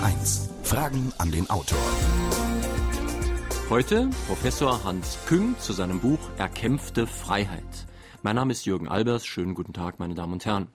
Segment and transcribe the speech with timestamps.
[0.00, 0.48] HR1.
[0.62, 1.78] Fragen an den Autor.
[3.68, 7.86] Heute Professor Hans Küng zu seinem Buch Erkämpfte Freiheit.
[8.22, 9.26] Mein Name ist Jürgen Albers.
[9.26, 10.68] Schönen guten Tag, meine Damen und Herren.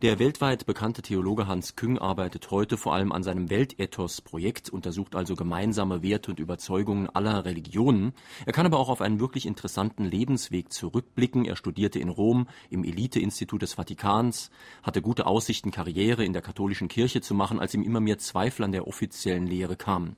[0.00, 5.34] Der weltweit bekannte Theologe Hans Küng arbeitet heute vor allem an seinem Weltethos-Projekt, untersucht also
[5.34, 8.12] gemeinsame Werte und Überzeugungen aller Religionen.
[8.46, 11.46] Er kann aber auch auf einen wirklich interessanten Lebensweg zurückblicken.
[11.46, 14.52] Er studierte in Rom im Elite-Institut des Vatikans,
[14.84, 18.62] hatte gute Aussichten, Karriere in der katholischen Kirche zu machen, als ihm immer mehr Zweifel
[18.62, 20.14] an der offiziellen Lehre kamen.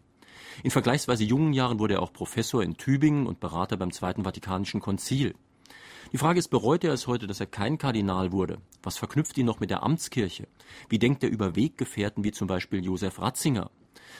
[0.62, 4.80] In vergleichsweise jungen Jahren wurde er auch Professor in Tübingen und Berater beim Zweiten Vatikanischen
[4.80, 5.34] Konzil.
[6.12, 8.58] Die Frage ist, bereut er es heute, dass er kein Kardinal wurde?
[8.82, 10.48] Was verknüpft ihn noch mit der Amtskirche?
[10.88, 13.70] Wie denkt er über Weggefährten wie zum Beispiel Josef Ratzinger?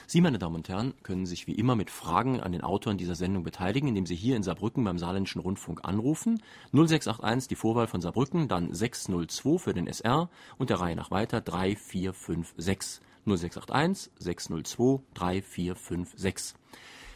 [0.07, 3.15] Sie, meine Damen und Herren, können sich wie immer mit Fragen an den Autoren dieser
[3.15, 6.41] Sendung beteiligen, indem Sie hier in Saarbrücken beim Saarländischen Rundfunk anrufen.
[6.71, 11.41] 0681 die Vorwahl von Saarbrücken, dann 602 für den SR und der Reihe nach weiter
[11.41, 13.01] 3456.
[13.25, 16.55] 0681 602 3456.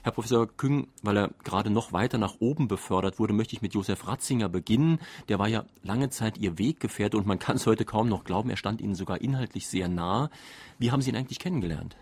[0.06, 3.74] Herr Professor Küng, weil er gerade noch weiter nach oben befördert wurde, möchte ich mit
[3.74, 5.00] Josef Ratzinger beginnen.
[5.30, 8.52] Der war ja lange Zeit Ihr Weggefährte und man kann es heute kaum noch glauben,
[8.52, 10.30] er stand Ihnen sogar inhaltlich sehr nah.
[10.78, 11.98] Wie haben Sie ihn eigentlich kennengelernt?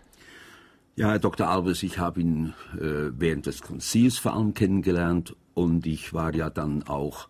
[0.96, 1.48] Ja, Herr Dr.
[1.48, 6.50] Albers, ich habe ihn äh, während des Konzils vor allem kennengelernt und ich war ja
[6.50, 7.28] dann auch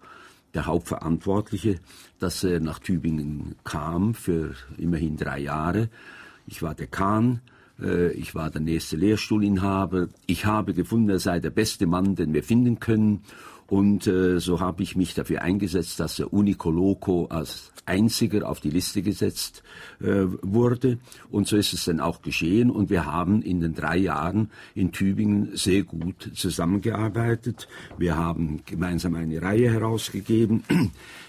[0.54, 1.78] der Hauptverantwortliche,
[2.18, 5.88] dass er nach Tübingen kam für immerhin drei Jahre.
[6.48, 7.42] Ich war Dekan
[7.78, 10.08] ich war der nächste Lehrstuhlinhaber.
[10.26, 13.22] Ich habe gefunden, er sei der beste Mann, den wir finden können.
[13.66, 18.70] Und äh, so habe ich mich dafür eingesetzt, dass er Unicoloco als einziger auf die
[18.70, 19.62] Liste gesetzt
[20.00, 20.98] äh, wurde.
[21.30, 22.70] Und so ist es dann auch geschehen.
[22.70, 27.68] Und wir haben in den drei Jahren in Tübingen sehr gut zusammengearbeitet.
[27.98, 30.64] Wir haben gemeinsam eine Reihe herausgegeben.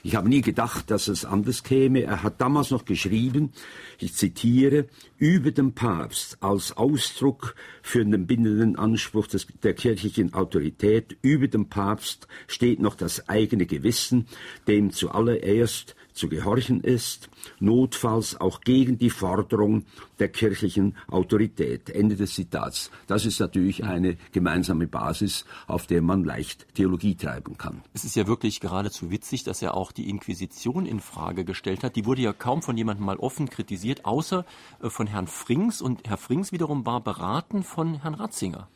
[0.04, 2.04] Ich habe nie gedacht, dass es anders käme.
[2.04, 3.52] Er hat damals noch geschrieben,
[4.00, 11.18] ich zitiere, über den Papst als Ausdruck für den bindenden Anspruch des, der kirchlichen Autorität,
[11.22, 14.28] über dem Papst steht noch das eigene Gewissen,
[14.68, 19.86] dem zuallererst zu gehorchen ist, notfalls auch gegen die Forderung
[20.20, 21.90] der kirchlichen Autorität.
[21.90, 22.90] Ende des Zitats.
[23.08, 27.84] Das ist natürlich eine gemeinsame Basis, auf der man leicht Theologie treiben kann.
[27.94, 31.96] Es ist ja wirklich geradezu witzig, dass er auch die Inquisition in Frage gestellt hat.
[31.96, 34.46] Die wurde ja kaum von jemandem mal offen kritisiert, außer
[34.82, 35.82] äh, von Herrn Frings.
[35.82, 38.70] Und Herr Frings wiederum war beraten von Herrn Ratzinger.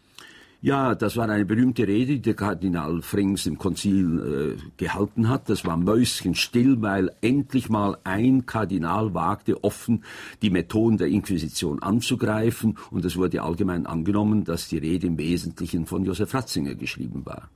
[0.61, 5.49] Ja, das war eine berühmte Rede, die der Kardinal Frings im Konzil äh, gehalten hat.
[5.49, 10.03] Das war mäuschenstill, weil endlich mal ein Kardinal wagte, offen
[10.41, 12.77] die Methoden der Inquisition anzugreifen.
[12.91, 17.49] Und es wurde allgemein angenommen, dass die Rede im Wesentlichen von Josef Ratzinger geschrieben war.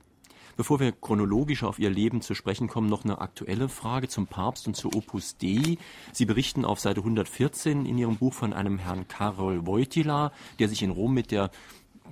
[0.56, 4.66] Bevor wir chronologisch auf Ihr Leben zu sprechen kommen, noch eine aktuelle Frage zum Papst
[4.66, 5.78] und zu Opus Dei.
[6.12, 10.82] Sie berichten auf Seite 114 in Ihrem Buch von einem Herrn Karol Wojtyla, der sich
[10.82, 11.50] in Rom mit der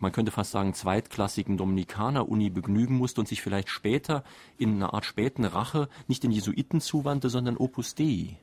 [0.00, 4.24] man könnte fast sagen, zweitklassigen Dominikaner-Uni begnügen musste und sich vielleicht später
[4.58, 8.36] in einer Art späten Rache nicht den Jesuiten zuwandte, sondern Opus Dei.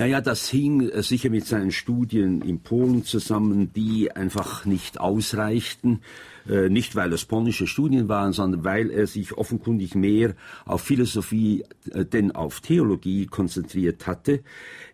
[0.00, 6.00] Naja, das hing äh, sicher mit seinen Studien in Polen zusammen, die einfach nicht ausreichten.
[6.48, 11.66] Äh, nicht, weil es polnische Studien waren, sondern weil er sich offenkundig mehr auf Philosophie
[11.90, 14.40] äh, denn auf Theologie konzentriert hatte.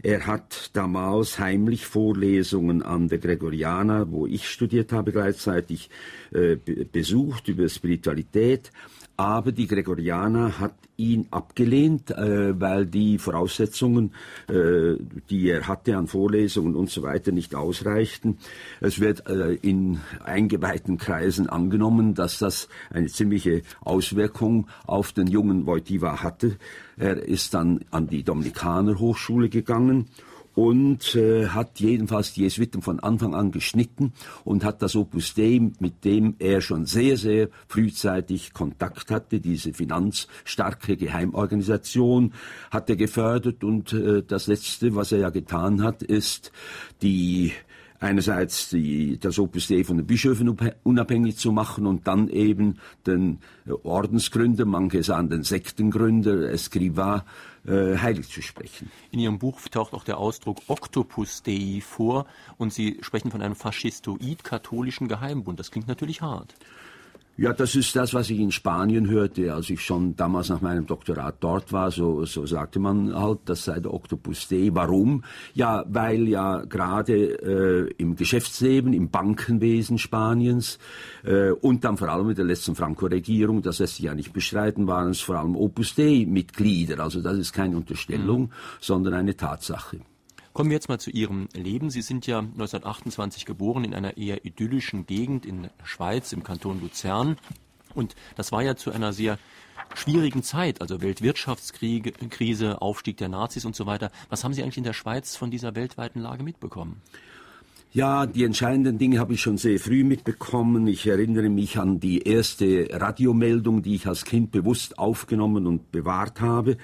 [0.03, 5.89] Er hat damals heimlich Vorlesungen an der Gregorianer, wo ich studiert habe, gleichzeitig
[6.93, 8.73] besucht über Spiritualität
[9.17, 14.13] aber die Gregorianer hat ihn abgelehnt, äh, weil die Voraussetzungen,
[14.49, 14.95] äh,
[15.31, 18.39] die er hatte an Vorlesungen und so weiter, nicht ausreichten.
[18.81, 25.67] Es wird äh, in eingeweihten Kreisen angenommen, dass das eine ziemliche Auswirkung auf den jungen
[25.67, 26.57] Wojtyła hatte.
[26.97, 30.07] Er ist dann an die Dominikaner Hochschule gegangen
[30.57, 35.61] und äh, hat jedenfalls die Jesuiten von Anfang an geschnitten und hat das Opus Dei,
[35.81, 42.33] mit dem er schon sehr, sehr frühzeitig Kontakt hatte, diese finanzstarke Geheimorganisation,
[42.71, 46.53] hat er gefördert und äh, das Letzte, was er ja getan hat, ist
[47.03, 47.53] die
[48.01, 53.39] einerseits die, das Opus Dei von den Bischöfen unabhängig zu machen und dann eben den
[53.83, 57.25] Ordensgründer, manche sagen den Sektengründer, Escriva,
[57.67, 58.91] äh, heilig zu sprechen.
[59.11, 62.27] In Ihrem Buch taucht auch der Ausdruck Octopus Dei vor
[62.59, 65.59] und Sie sprechen von einem faschistoid-katholischen Geheimbund.
[65.59, 66.55] Das klingt natürlich hart.
[67.39, 70.87] Ja, das ist das, was ich in Spanien hörte, als ich schon damals nach meinem
[70.87, 71.91] Doktorat dort war.
[71.91, 74.71] So, so sagte man halt, das sei der Octopus Dei.
[74.73, 75.23] Warum?
[75.53, 80.79] Ja, weil ja gerade äh, im Geschäftsleben, im Bankenwesen Spaniens
[81.25, 84.87] äh, und dann vor allem mit der letzten Franco-Regierung, das lässt sich ja nicht bestreiten,
[84.87, 87.01] waren es vor allem Opus Dei-Mitglieder.
[87.01, 88.51] Also das ist keine Unterstellung, mhm.
[88.81, 89.99] sondern eine Tatsache.
[90.57, 91.91] Kommen wir jetzt mal zu Ihrem Leben.
[91.91, 96.81] Sie sind ja 1928 geboren in einer eher idyllischen Gegend in der Schweiz, im Kanton
[96.81, 97.37] Luzern.
[97.95, 99.39] Und das war ja zu einer sehr
[99.95, 104.11] schwierigen Zeit, also Weltwirtschaftskrise, Aufstieg der Nazis und so weiter.
[104.31, 107.03] Was haben Sie eigentlich in der Schweiz von dieser weltweiten Lage mitbekommen?
[107.93, 110.87] Ja, die entscheidenden Dinge habe ich schon sehr früh mitbekommen.
[110.87, 116.43] Ich erinnere mich an die erste Radiomeldung, die ich als Kind bewusst aufgenommen und bewahrt
[116.43, 116.77] habe.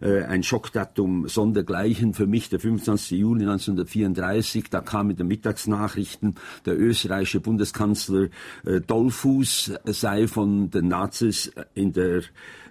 [0.00, 3.18] Äh, ein Schockdatum sondergleichen für mich, der 25.
[3.18, 4.68] Juli 1934.
[4.68, 6.34] Da kam in den Mittagsnachrichten,
[6.66, 8.28] der österreichische Bundeskanzler
[8.66, 12.22] äh, Dollfuß sei von den Nazis in der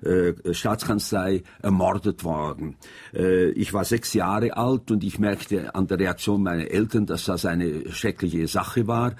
[0.01, 2.75] äh, Staatskanzlei ermordet worden.
[3.13, 7.25] Äh, ich war sechs Jahre alt und ich merkte an der Reaktion meiner Eltern, dass
[7.25, 9.15] das eine schreckliche Sache war.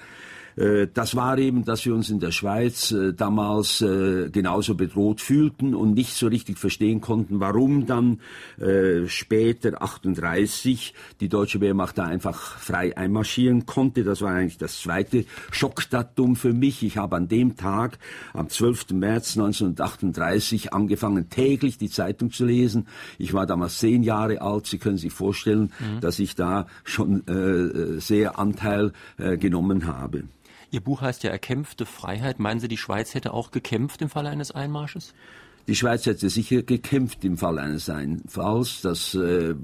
[0.58, 5.20] Äh, das war eben, dass wir uns in der Schweiz äh, damals äh, genauso bedroht
[5.20, 8.20] fühlten und nicht so richtig verstehen konnten, warum dann
[9.06, 14.02] später 38 die deutsche Wehrmacht da einfach frei einmarschieren konnte.
[14.02, 16.82] Das war eigentlich das zweite Schockdatum für mich.
[16.82, 17.98] Ich habe an dem Tag,
[18.32, 18.90] am 12.
[18.92, 22.88] März 1938, angefangen täglich die Zeitung zu lesen.
[23.18, 24.66] Ich war damals zehn Jahre alt.
[24.66, 26.00] Sie können sich vorstellen, mhm.
[26.00, 30.24] dass ich da schon äh, sehr Anteil äh, genommen habe.
[30.70, 32.38] Ihr Buch heißt ja Erkämpfte Freiheit.
[32.38, 35.14] Meinen Sie, die Schweiz hätte auch gekämpft im Falle eines Einmarsches?
[35.68, 38.80] Die Schweiz hätte sicher gekämpft im Fall eines Einfalls.
[38.80, 39.54] Das äh, äh,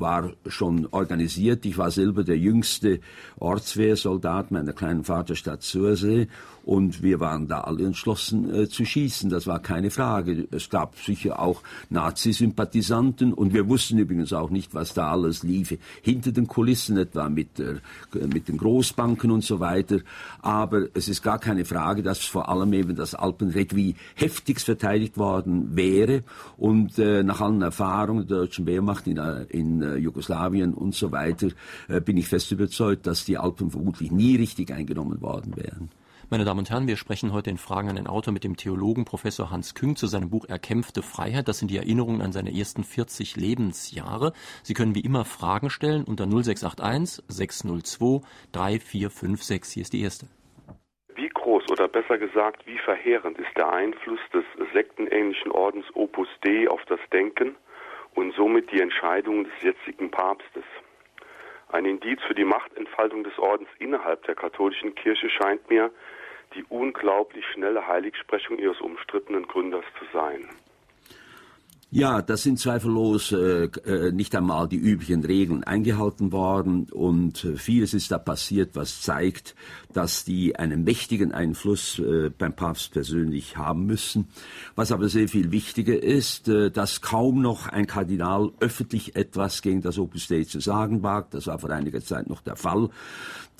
[0.00, 1.66] war schon organisiert.
[1.66, 3.00] Ich war selber der jüngste
[3.38, 6.28] Ortswehrsoldat meiner kleinen Vaterstadt Sursee
[6.64, 9.30] und wir waren da alle entschlossen äh, zu schießen.
[9.30, 10.46] Das war keine Frage.
[10.50, 15.78] Es gab sicher auch Nazi-Sympathisanten und wir wussten übrigens auch nicht, was da alles liefe.
[16.02, 17.80] Hinter den Kulissen etwa mit, der,
[18.32, 19.98] mit den Großbanken und so weiter.
[20.40, 25.18] Aber es ist gar keine Frage, dass vor allem eben das Alpenreck wie heftigst verteidigt
[25.18, 26.22] worden wäre.
[26.56, 31.10] Und äh, nach allen Erfahrungen der deutschen Wehrmacht in, äh, in äh, Jugoslawien und so
[31.12, 31.48] weiter
[31.88, 35.90] äh, bin ich fest überzeugt, dass die Alpen vermutlich nie richtig eingenommen worden wären.
[36.32, 39.04] Meine Damen und Herren, wir sprechen heute in Fragen an den Autor mit dem Theologen
[39.04, 41.46] Professor Hans Küng zu seinem Buch Erkämpfte Freiheit.
[41.46, 44.32] Das sind die Erinnerungen an seine ersten 40 Lebensjahre.
[44.62, 49.74] Sie können wie immer Fragen stellen unter 0681 602 3456.
[49.74, 50.24] Hier ist die erste.
[51.16, 56.66] Wie groß oder besser gesagt, wie verheerend ist der Einfluss des sektenähnlichen Ordens Opus Dei
[56.66, 57.56] auf das Denken
[58.14, 60.64] und somit die Entscheidungen des jetzigen Papstes?
[61.68, 65.90] Ein Indiz für die Machtentfaltung des Ordens innerhalb der katholischen Kirche scheint mir,
[66.54, 70.48] die unglaublich schnelle Heiligsprechung ihres umstrittenen Gründers zu sein.
[71.94, 77.56] Ja, das sind zweifellos äh, äh, nicht einmal die üblichen Regeln eingehalten worden und äh,
[77.56, 79.54] vieles ist da passiert, was zeigt,
[79.92, 84.28] dass die einen mächtigen Einfluss äh, beim Papst persönlich haben müssen.
[84.74, 89.82] Was aber sehr viel wichtiger ist, äh, dass kaum noch ein Kardinal öffentlich etwas gegen
[89.82, 91.34] das Opus Dei zu sagen wagt.
[91.34, 92.90] Das war vor einiger Zeit noch der Fall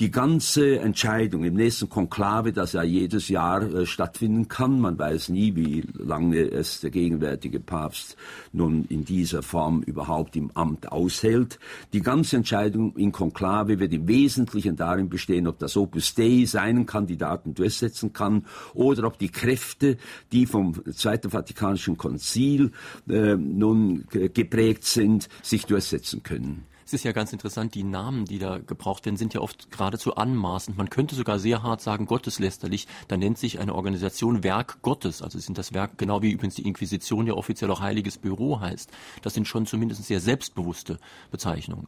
[0.02, 5.28] die ganze Entscheidung im nächsten Konklave, das ja jedes Jahr äh, stattfinden kann, man weiß
[5.28, 8.16] nie, wie lange es der gegenwärtige Papst
[8.52, 11.58] nun in dieser Form überhaupt im Amt aushält.
[11.92, 16.86] Die ganze Entscheidung in Konklave wird im Wesentlichen darin bestehen, ob das Opus Dei seinen
[16.86, 19.96] Kandidaten durchsetzen kann oder ob die Kräfte,
[20.32, 22.72] die vom Zweiten Vatikanischen Konzil
[23.08, 26.66] äh, nun geprägt sind, sich durchsetzen können.
[26.92, 30.14] Es ist ja ganz interessant, die Namen, die da gebraucht werden, sind ja oft geradezu
[30.16, 30.76] anmaßend.
[30.76, 32.86] Man könnte sogar sehr hart sagen, gotteslästerlich.
[33.08, 35.22] Da nennt sich eine Organisation Werk Gottes.
[35.22, 38.90] Also sind das Werk, genau wie übrigens die Inquisition ja offiziell auch Heiliges Büro heißt.
[39.22, 40.98] Das sind schon zumindest sehr selbstbewusste
[41.30, 41.86] Bezeichnungen.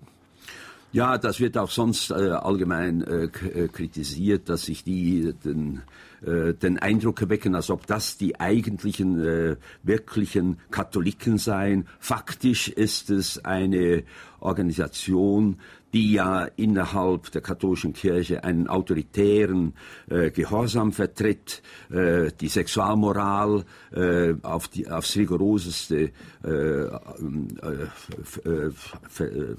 [0.94, 5.82] Ja, das wird auch sonst äh, allgemein äh, äh kritisiert, dass sich die den,
[6.26, 11.86] äh, den Eindruck erwecken, als ob das die eigentlichen äh, wirklichen Katholiken seien.
[11.98, 14.04] Faktisch ist es eine
[14.40, 15.58] Organisation,
[15.94, 19.74] die ja innerhalb der katholischen Kirche einen autoritären
[20.10, 26.10] äh, Gehorsam vertritt, äh, die Sexualmoral äh, auf die, aufs rigoroseste
[26.42, 26.90] äh, äh,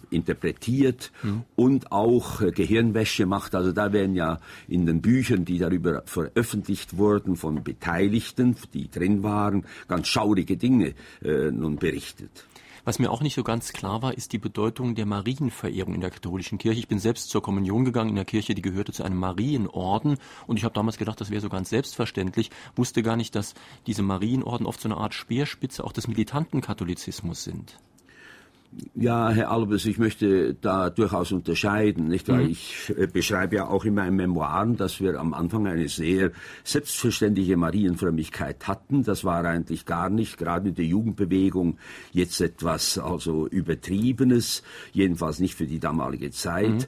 [0.09, 1.43] interpretiert mhm.
[1.55, 3.55] und auch Gehirnwäsche macht.
[3.55, 6.54] Also da werden ja in den Büchern, die darüber veröffentlicht
[6.97, 12.45] wurden von Beteiligten, die drin waren, ganz schaurige Dinge nun berichtet.
[12.87, 16.11] Was mir auch nicht so ganz klar war, ist die Bedeutung der Marienverehrung in der
[16.11, 16.77] katholischen Kirche.
[16.77, 20.57] Ich bin selbst zur Kommunion gegangen in der Kirche, die gehörte zu einem Marienorden und
[20.57, 23.55] ich habe damals gedacht, das wäre so ganz selbstverständlich, wusste gar nicht, dass
[23.87, 27.79] diese Marienorden oft so eine Art Speerspitze auch des militanten Katholizismus sind.
[28.93, 32.07] Ja, Herr Albers, ich möchte da durchaus unterscheiden.
[32.07, 32.27] Nicht?
[32.27, 32.49] Weil mhm.
[32.51, 36.31] Ich äh, beschreibe ja auch in meinen Memoiren, dass wir am Anfang eine sehr
[36.63, 39.03] selbstverständliche Marienfrömmigkeit hatten.
[39.03, 41.77] Das war eigentlich gar nicht, gerade in der Jugendbewegung,
[42.11, 46.69] jetzt etwas also Übertriebenes, jedenfalls nicht für die damalige Zeit.
[46.69, 46.85] Mhm.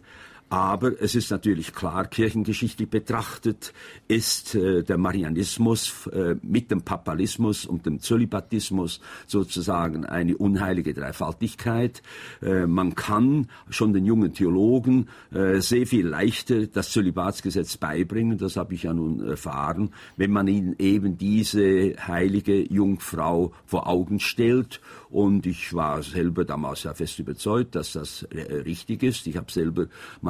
[0.50, 3.74] Aber es ist natürlich klar, kirchengeschichtlich betrachtet
[4.08, 12.02] ist äh, der Marianismus äh, mit dem Papalismus und dem Zölibatismus sozusagen eine unheilige Dreifaltigkeit.
[12.42, 18.56] Äh, man kann schon den jungen Theologen äh, sehr viel leichter das Zölibatsgesetz beibringen, das
[18.56, 24.80] habe ich ja nun erfahren, wenn man ihnen eben diese heilige Jungfrau vor Augen stellt
[25.10, 29.28] und ich war selber damals ja fest überzeugt, dass das äh, richtig ist.
[29.28, 29.88] Ich habe selber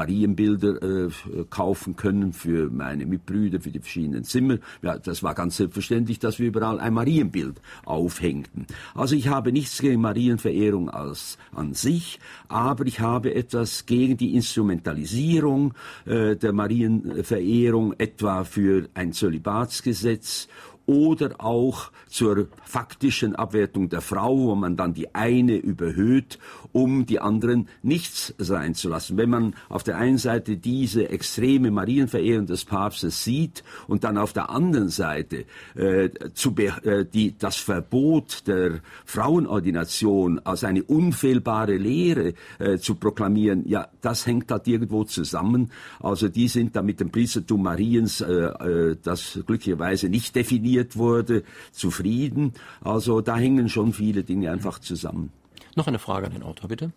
[0.08, 1.10] Marienbilder äh,
[1.50, 4.58] kaufen können für meine Mitbrüder, für die verschiedenen Zimmer.
[4.82, 8.68] Ja, das war ganz selbstverständlich, dass wir überall ein Marienbild aufhängten.
[8.96, 14.34] Also ich habe nichts gegen Marienverehrung als an sich, aber ich habe etwas gegen die
[14.36, 15.74] Instrumentalisierung
[16.06, 20.48] äh, der Marienverehrung, etwa für ein Zölibatsgesetz
[20.88, 26.40] oder auch zur faktischen Abwertung der Frau, wo man dann die eine überhöht,
[26.72, 29.18] um die anderen nichts sein zu lassen.
[29.18, 34.32] Wenn man auf der einen Seite diese extreme Marienverehrung des Papstes sieht und dann auf
[34.32, 42.34] der anderen Seite äh, zu äh, die, das Verbot der Frauenordination als eine unfehlbare Lehre
[42.60, 45.72] äh, zu proklamieren, ja, das hängt halt irgendwo zusammen.
[46.00, 50.98] Also die sind da mit dem Priestertum Mariens, äh, äh das glücklicherweise nicht definiert, reformiert
[50.98, 52.54] wurde, zufrieden.
[52.84, 55.32] Also da hängen schon viele Dinge einfach zusammen.
[55.76, 56.92] Noch eine Frage an den Autor, bitte.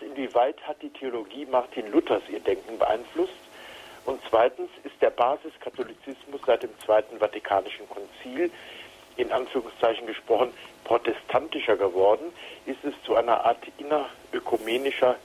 [0.00, 3.32] Inwieweit hat die Theologie Martin Luthers ihr Denken beeinflusst?
[4.06, 8.50] Und zweitens ist der Basiskatholizismus seit dem Zweiten Vatikanischen Konzil
[9.16, 10.50] in Anführungszeichen gesprochen
[10.84, 12.26] protestantischer geworden?
[12.66, 15.16] Ist es zu einer Art innerökumenischer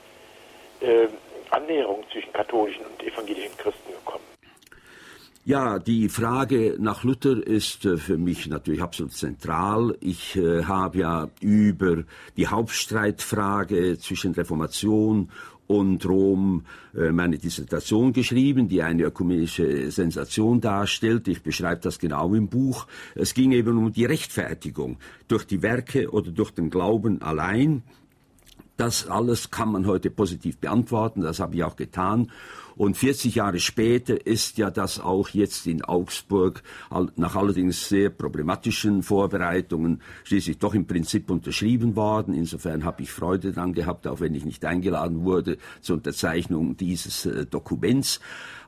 [0.80, 1.08] äh,
[1.50, 4.29] Annäherung zwischen katholischen und evangelischen Christen gekommen?
[5.50, 9.96] Ja, die Frage nach Luther ist äh, für mich natürlich absolut zentral.
[9.98, 12.04] Ich äh, habe ja über
[12.36, 15.28] die Hauptstreitfrage zwischen Reformation
[15.66, 21.26] und Rom äh, meine Dissertation geschrieben, die eine ökumenische Sensation darstellt.
[21.26, 22.86] Ich beschreibe das genau im Buch.
[23.16, 27.82] Es ging eben um die Rechtfertigung durch die Werke oder durch den Glauben allein.
[28.80, 32.30] Das alles kann man heute positiv beantworten, das habe ich auch getan.
[32.76, 36.62] Und 40 Jahre später ist ja das auch jetzt in Augsburg
[37.16, 42.32] nach allerdings sehr problematischen Vorbereitungen schließlich doch im Prinzip unterschrieben worden.
[42.32, 47.26] Insofern habe ich Freude daran gehabt, auch wenn ich nicht eingeladen wurde zur Unterzeichnung dieses
[47.26, 48.18] äh, Dokuments.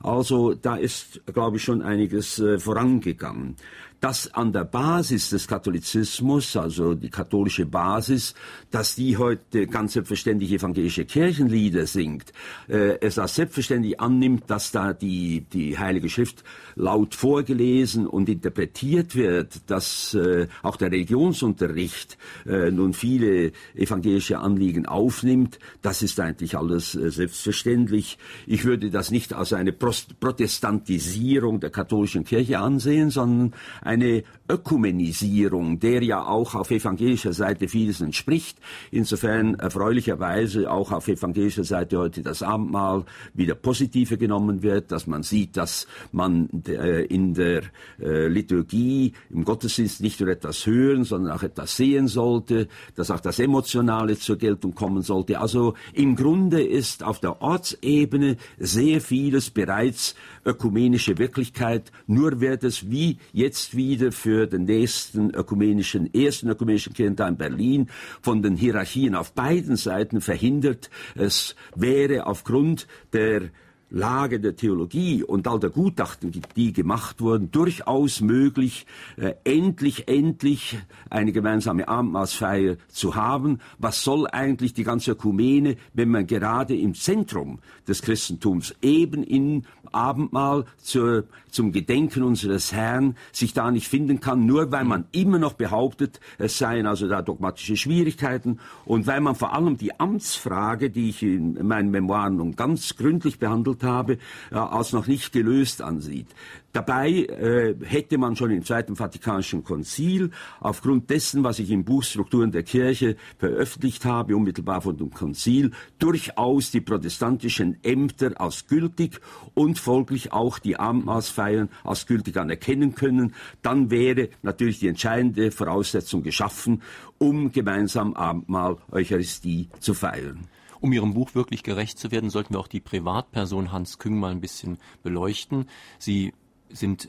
[0.02, 3.56] Also da ist, glaube ich, schon einiges äh, vorangegangen
[4.02, 8.34] dass an der Basis des Katholizismus, also die katholische Basis,
[8.72, 12.32] dass die heute ganz selbstverständlich evangelische Kirchenlieder singt,
[12.68, 16.42] äh, es als selbstverständlich annimmt, dass da die, die Heilige Schrift
[16.74, 24.86] laut vorgelesen und interpretiert wird, dass äh, auch der Religionsunterricht äh, nun viele evangelische Anliegen
[24.86, 28.18] aufnimmt, das ist eigentlich alles äh, selbstverständlich.
[28.48, 33.54] Ich würde das nicht als eine Protestantisierung der katholischen Kirche ansehen, sondern
[33.92, 38.58] eine Ökumenisierung, der ja auch auf evangelischer Seite vieles entspricht.
[38.90, 45.22] Insofern erfreulicherweise auch auf evangelischer Seite heute das Abendmahl wieder positiver genommen wird, dass man
[45.22, 47.62] sieht, dass man äh, in der
[47.98, 53.20] äh, Liturgie, im Gottesdienst nicht nur etwas hören, sondern auch etwas sehen sollte, dass auch
[53.20, 55.40] das Emotionale zur Geltung kommen sollte.
[55.40, 62.90] Also im Grunde ist auf der Ortsebene sehr vieles bereits ökumenische Wirklichkeit, nur wird es
[62.90, 67.86] wie jetzt wieder für den nächsten ökumenischen, ersten ökumenischen Kirchentag in Berlin
[68.20, 70.90] von den Hierarchien auf beiden Seiten verhindert.
[71.14, 73.50] Es wäre aufgrund der
[73.92, 80.78] Lage der Theologie und all der Gutachten, die gemacht wurden, durchaus möglich, äh, endlich, endlich
[81.10, 83.58] eine gemeinsame Abendmahlsfeier zu haben.
[83.78, 89.66] Was soll eigentlich die ganze Ökumene, wenn man gerade im Zentrum des Christentums eben in
[89.94, 95.38] Abendmahl zur, zum Gedenken unseres Herrn sich da nicht finden kann, nur weil man immer
[95.38, 100.90] noch behauptet, es seien also da dogmatische Schwierigkeiten und weil man vor allem die Amtsfrage,
[100.90, 104.18] die ich in meinen Memoiren nun ganz gründlich behandelt habe,
[104.50, 106.28] als noch nicht gelöst ansieht.
[106.72, 112.02] Dabei äh, hätte man schon im Zweiten Vatikanischen Konzil aufgrund dessen, was ich im Buch
[112.02, 119.20] Strukturen der Kirche veröffentlicht habe, unmittelbar von dem Konzil, durchaus die protestantischen Ämter als gültig
[119.52, 123.34] und folglich auch die Abendmahlsfeiern als gültig anerkennen können.
[123.60, 126.82] Dann wäre natürlich die entscheidende Voraussetzung geschaffen,
[127.18, 130.48] um gemeinsam Abendmahl, Eucharistie zu feiern.
[130.80, 134.32] Um Ihrem Buch wirklich gerecht zu werden, sollten wir auch die Privatperson Hans Küng mal
[134.32, 135.66] ein bisschen beleuchten.
[136.00, 136.32] Sie
[136.72, 137.08] sind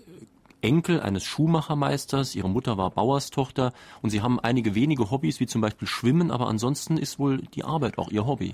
[0.63, 3.73] Enkel eines Schuhmachermeisters, ihre Mutter war Bauerstochter.
[4.01, 7.63] Und sie haben einige wenige Hobbys, wie zum Beispiel Schwimmen, aber ansonsten ist wohl die
[7.63, 8.53] Arbeit auch ihr Hobby.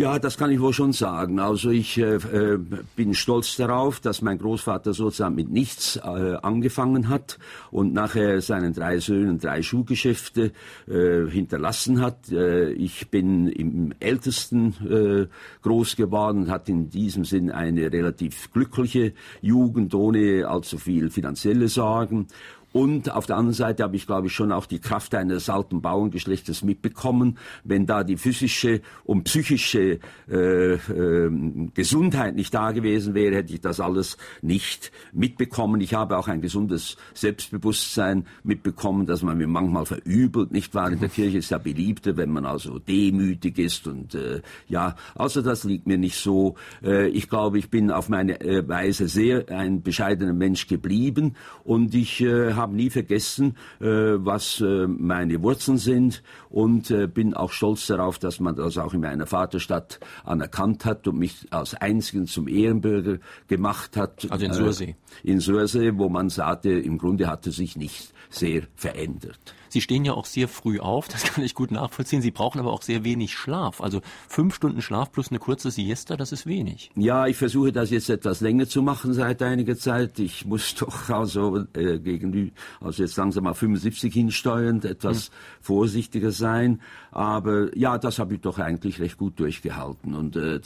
[0.00, 1.40] Ja, das kann ich wohl schon sagen.
[1.40, 2.58] Also ich äh, äh,
[2.94, 7.36] bin stolz darauf, dass mein Großvater sozusagen mit nichts äh, angefangen hat
[7.72, 10.52] und nachher seinen drei Söhnen drei Schuhgeschäfte
[10.86, 12.30] äh, hinterlassen hat.
[12.30, 15.26] Äh, ich bin im Ältesten äh,
[15.62, 22.28] groß geworden hatte in diesem Sinn eine relativ glückliche Jugend ohne allzu viel finanzielle Sorgen.
[22.72, 25.80] Und auf der anderen Seite habe ich, glaube ich, schon auch die Kraft eines alten
[25.80, 27.38] Bauerngeschlechtes mitbekommen.
[27.64, 31.30] Wenn da die physische und psychische äh, äh,
[31.72, 35.80] Gesundheit nicht da gewesen wäre, hätte ich das alles nicht mitbekommen.
[35.80, 40.52] Ich habe auch ein gesundes Selbstbewusstsein mitbekommen, dass man mir manchmal verübelt.
[40.52, 40.92] Nicht wahr?
[40.92, 43.86] In der Kirche ist ja beliebter, wenn man also demütig ist.
[43.86, 46.56] Und äh, ja, also das liegt mir nicht so.
[46.82, 51.34] Äh, ich glaube, ich bin auf meine äh, Weise sehr ein bescheidener Mensch geblieben.
[51.64, 57.32] Und ich äh, habe nie vergessen, äh, was äh, meine Wurzeln sind und äh, bin
[57.32, 61.74] auch stolz darauf, dass man das auch in meiner Vaterstadt anerkannt hat und mich als
[61.74, 64.26] einzigen zum Ehrenbürger gemacht hat.
[64.30, 64.96] Also in Sursee.
[65.22, 69.38] in Sursee, wo man sagte, im Grunde hatte sich nicht sehr verändert.
[69.68, 72.22] Sie stehen ja auch sehr früh auf, das kann ich gut nachvollziehen.
[72.22, 73.80] Sie brauchen aber auch sehr wenig Schlaf.
[73.80, 76.90] Also fünf Stunden Schlaf plus eine kurze Siesta, das ist wenig.
[76.96, 80.18] Ja, ich versuche das jetzt etwas länger zu machen seit einiger Zeit.
[80.18, 85.32] Ich muss doch also äh, gegen also jetzt langsam mal 75 hinsteuern, etwas hm.
[85.60, 86.80] vorsichtiger sein.
[87.18, 90.14] Aber ja, das habe ich doch eigentlich recht gut durchgehalten.
[90.14, 90.60] Und äh,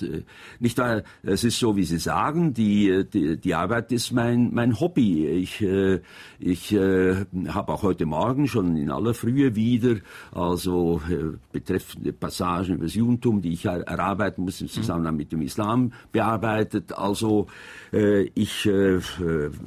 [0.61, 4.79] nicht weil es ist so, wie Sie sagen, die, die, die Arbeit ist mein, mein
[4.79, 5.27] Hobby.
[5.29, 6.03] Ich, äh,
[6.39, 9.97] ich äh, habe auch heute Morgen schon in aller Frühe wieder,
[10.31, 15.41] also äh, betreffende Passagen über das Judentum, die ich erarbeiten muss im Zusammenhang mit dem
[15.41, 16.93] Islam bearbeitet.
[16.93, 17.47] Also
[17.95, 19.01] äh, ich äh,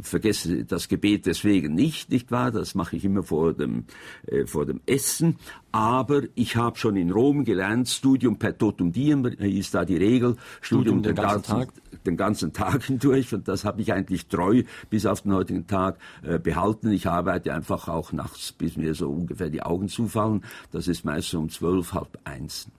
[0.04, 2.51] vergesse das Gebet deswegen nicht, nicht wahr?
[2.51, 3.86] Das mache ich immer vor dem,
[4.27, 5.38] äh, vor dem Essen.
[5.72, 10.36] Aber ich habe schon in Rom gelernt, Studium per totum diem ist da die Regel,
[10.62, 12.03] Studium, Studium den, ganzen, ganzen Tag.
[12.05, 13.34] den ganzen Tag hindurch.
[13.34, 16.92] Und das habe ich eigentlich treu bis auf den heutigen Tag äh, behalten.
[16.92, 20.44] Ich arbeite einfach auch nachts, bis mir so ungefähr die Augen zufallen.
[20.72, 22.70] Das ist meist so um zwölf, halb eins.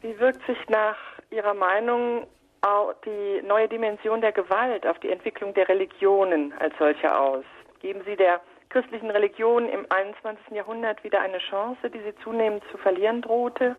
[0.00, 0.96] Wie wirkt sich nach
[1.30, 2.26] Ihrer Meinung
[2.62, 7.44] auch die neue Dimension der Gewalt auf die Entwicklung der Religionen als solche aus?
[7.80, 10.52] Geben Sie der christlichen Religion im 21.
[10.52, 13.76] Jahrhundert wieder eine Chance, die sie zunehmend zu verlieren drohte?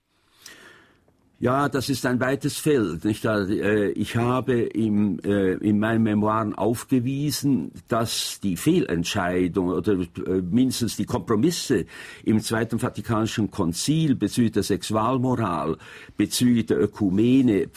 [1.42, 3.04] Ja, das ist ein weites Feld.
[3.04, 3.26] Nicht?
[3.26, 10.98] Äh, ich habe im, äh, in meinen Memoiren aufgewiesen, dass die Fehlentscheidung oder äh, mindestens
[10.98, 11.88] die Kompromisse
[12.24, 15.78] im Zweiten Vatikanischen Konzil bezüglich der Sexualmoral,
[16.16, 17.70] bezüglich der Ökumene,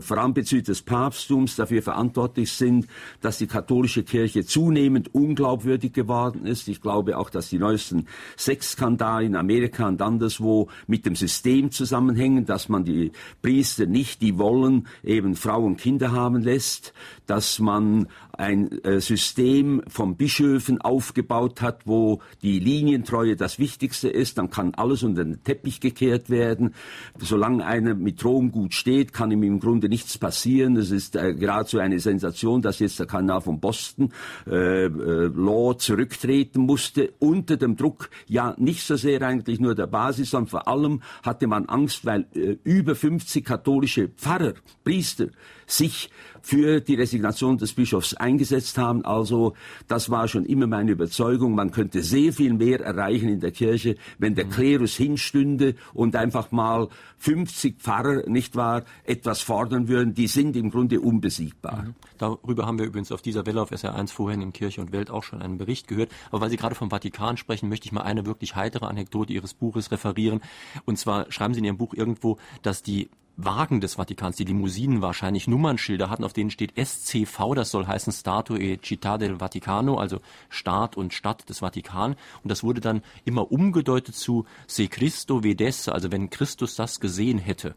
[0.00, 2.86] vor allem bezüglich des Papsttums dafür verantwortlich sind,
[3.20, 6.68] dass die katholische Kirche zunehmend unglaubwürdig geworden ist.
[6.68, 8.06] Ich glaube auch, dass die neuesten
[8.38, 13.09] Sexskandale in Amerika und anderswo mit dem System zusammenhängen, dass man die
[13.42, 16.92] Priester nicht, die wollen, eben Frauen und Kinder haben lässt,
[17.26, 18.08] dass man
[18.40, 24.74] ein äh, System von Bischöfen aufgebaut hat, wo die Linientreue das Wichtigste ist, dann kann
[24.74, 26.74] alles unter den Teppich gekehrt werden.
[27.18, 30.76] Solange einer mit Rom gut steht, kann ihm im Grunde nichts passieren.
[30.76, 34.12] Es ist äh, geradezu eine Sensation, dass jetzt der Kanal von Boston
[34.46, 39.86] äh, äh, Law zurücktreten musste, unter dem Druck, ja nicht so sehr eigentlich nur der
[39.86, 45.26] Basis, sondern vor allem hatte man Angst, weil äh, über 50 katholische Pfarrer, Priester
[45.70, 46.10] sich
[46.42, 49.04] für die Resignation des Bischofs eingesetzt haben.
[49.04, 49.54] Also
[49.88, 51.54] das war schon immer meine Überzeugung.
[51.54, 54.50] Man könnte sehr viel mehr erreichen in der Kirche, wenn der mhm.
[54.50, 60.14] Klerus hinstünde und einfach mal 50 Pfarrer, nicht wahr, etwas fordern würden.
[60.14, 61.82] Die sind im Grunde unbesiegbar.
[61.82, 61.94] Mhm.
[62.18, 65.24] Darüber haben wir übrigens auf dieser Welle auf SR1 vorhin in Kirche und Welt auch
[65.24, 66.10] schon einen Bericht gehört.
[66.30, 69.54] Aber weil Sie gerade vom Vatikan sprechen, möchte ich mal eine wirklich heitere Anekdote Ihres
[69.54, 70.40] Buches referieren.
[70.86, 75.02] Und zwar schreiben Sie in Ihrem Buch irgendwo, dass die Wagen des Vatikans, die Limousinen
[75.02, 80.20] wahrscheinlich Nummernschilder hatten, auf denen steht SCV, das soll heißen Statue Città del Vaticano, also
[80.48, 82.16] Staat und Stadt des Vatikan.
[82.42, 87.38] Und das wurde dann immer umgedeutet zu Se Cristo vedesse, also wenn Christus das gesehen
[87.38, 87.74] hätte.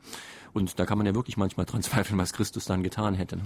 [0.53, 3.37] Und da kann man ja wirklich manchmal dran zweifeln, was Christus dann getan hätte.
[3.37, 3.43] Ne?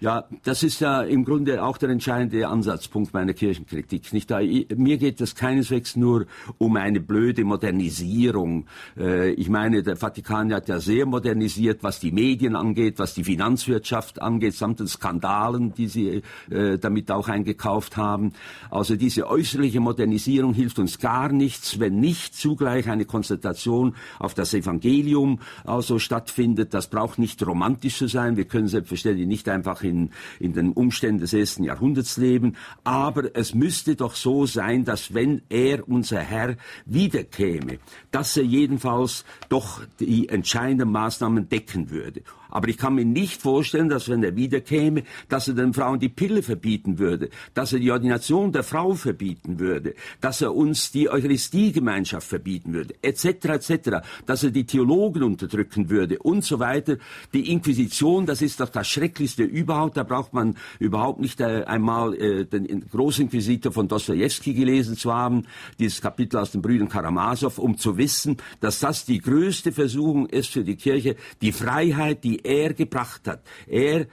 [0.00, 4.12] Ja, das ist ja im Grunde auch der entscheidende Ansatzpunkt meiner Kirchenkritik.
[4.12, 6.26] Nicht da, mir geht es keineswegs nur
[6.58, 8.66] um eine blöde Modernisierung.
[8.96, 13.24] Äh, ich meine, der Vatikan hat ja sehr modernisiert, was die Medien angeht, was die
[13.24, 18.32] Finanzwirtschaft angeht, samt den Skandalen, die sie äh, damit auch eingekauft haben.
[18.70, 24.54] Also diese äußerliche Modernisierung hilft uns gar nichts, wenn nicht zugleich eine Konzentration auf das
[24.54, 25.98] Evangelium also
[26.28, 26.74] stattfindet.
[26.74, 28.36] Das braucht nicht romantisch zu sein.
[28.36, 32.56] Wir können selbstverständlich nicht einfach in, in den Umständen des ersten Jahrhunderts leben.
[32.84, 37.78] Aber es müsste doch so sein, dass wenn er, unser Herr, wiederkäme,
[38.10, 42.22] dass er jedenfalls doch die entscheidenden Maßnahmen decken würde.
[42.50, 46.08] Aber ich kann mir nicht vorstellen, dass wenn er wiederkäme, dass er den Frauen die
[46.08, 51.10] Pille verbieten würde, dass er die Ordination der Frau verbieten würde, dass er uns die
[51.10, 53.90] Eucharistiegemeinschaft verbieten würde, etc., etc.,
[54.26, 56.96] dass er die Theologen unterdrücken würde und so weiter.
[57.32, 59.96] Die Inquisition, das ist doch das Schrecklichste überhaupt.
[59.96, 65.44] Da braucht man überhaupt nicht äh, einmal äh, den Großinquisitor von Dostoevsky gelesen zu haben,
[65.78, 70.50] dieses Kapitel aus den Brüdern Karamasow, um zu wissen, dass das die größte Versuchung ist
[70.50, 74.06] für die Kirche, die Freiheit, die er gebracht hat, er,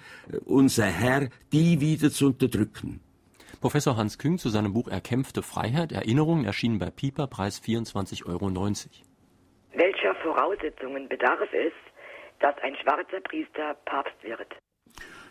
[0.46, 3.02] unser Herr, die wieder zu unterdrücken.
[3.62, 8.52] Professor Hans Küng zu seinem Buch Erkämpfte Freiheit, Erinnerungen, erschienen bei Pieper, Preis 24,90 Euro.
[9.74, 11.74] Welcher Voraussetzungen bedarf es,
[12.40, 14.54] dass ein schwarzer Priester Papst wird?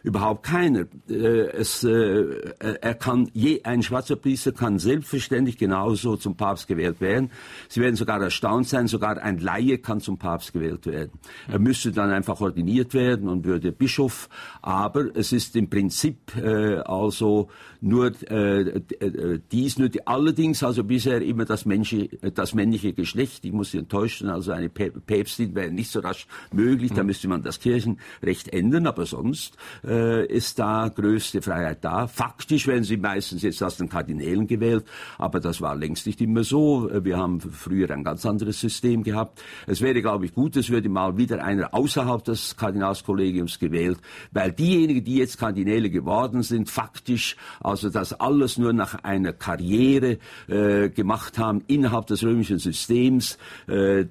[0.05, 0.85] Überhaupt keiner.
[1.09, 7.01] Äh, es, äh, er kann je, ein schwarzer Priester kann selbstverständlich genauso zum Papst gewählt
[7.01, 7.31] werden.
[7.71, 11.12] Sie werden sogar erstaunt sein, sogar ein Laie kann zum Papst gewählt werden.
[11.49, 14.29] Er müsste dann einfach ordiniert werden und würde Bischof.
[14.61, 17.49] Aber es ist im Prinzip äh, also
[17.81, 21.97] nur äh, äh, dies nur die, allerdings also bisher immer das, Mensch,
[22.35, 23.47] das männliche Geschlecht.
[23.47, 26.93] Ich muss Sie enttäuschen, also eine Päpstin wäre nicht so rasch möglich.
[26.95, 32.07] Da müsste man das Kirchenrecht ändern, aber sonst äh, äh, ist da größte Freiheit da.
[32.07, 34.85] Faktisch werden sie meistens jetzt aus den Kardinälen gewählt,
[35.18, 36.90] aber das war längst nicht immer so.
[36.92, 39.40] Wir haben früher ein ganz anderes System gehabt.
[39.66, 43.98] Es wäre, glaube ich, gut, es würde mal wieder einer außerhalb des Kardinalskollegiums gewählt,
[44.33, 50.18] weil diejenigen, die jetzt Kardinäle geworden sind, faktisch also das alles nur nach einer Karriere
[50.48, 54.07] äh, gemacht haben innerhalb des römischen Systems, äh,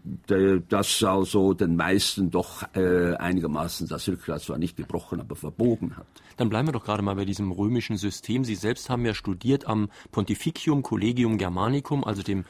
[0.70, 5.98] das also den meisten doch äh, einigermaßen das Rückgrat zwar nicht gebrochen, aber verboten gezogen
[5.98, 6.08] hat.
[6.38, 8.44] Dann bleiben wir doch gerade mal bei diesem römischen System.
[8.44, 12.46] Sie selbst haben ja studiert am Pontificium Collegium Germanicum, also dem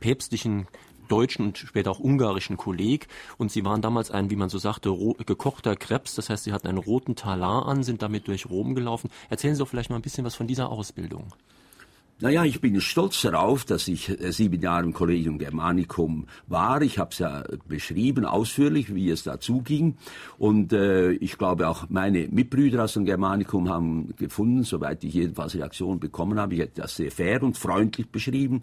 [0.00, 0.66] päpstlichen
[1.08, 3.06] deutschen und später auch ungarischen Kolleg.
[3.38, 6.14] Und sie waren damals ein, wie man so sagte, gekochter Krebs.
[6.14, 9.10] Das heißt, sie hatten einen roten Talar an, sind damit durch Rom gelaufen.
[9.28, 11.32] Erzählen Sie doch vielleicht mal ein bisschen was von dieser Ausbildung.
[12.18, 16.80] Naja, ich bin stolz darauf, dass ich äh, sieben Jahre im Collegium Germanicum war.
[16.80, 19.98] Ich habe es ja beschrieben, ausführlich, wie es dazu ging.
[20.38, 25.56] Und äh, ich glaube auch meine Mitbrüder aus dem Germanicum haben gefunden, soweit ich jedenfalls
[25.56, 28.62] Reaktionen bekommen habe, ich hätte das sehr fair und freundlich beschrieben.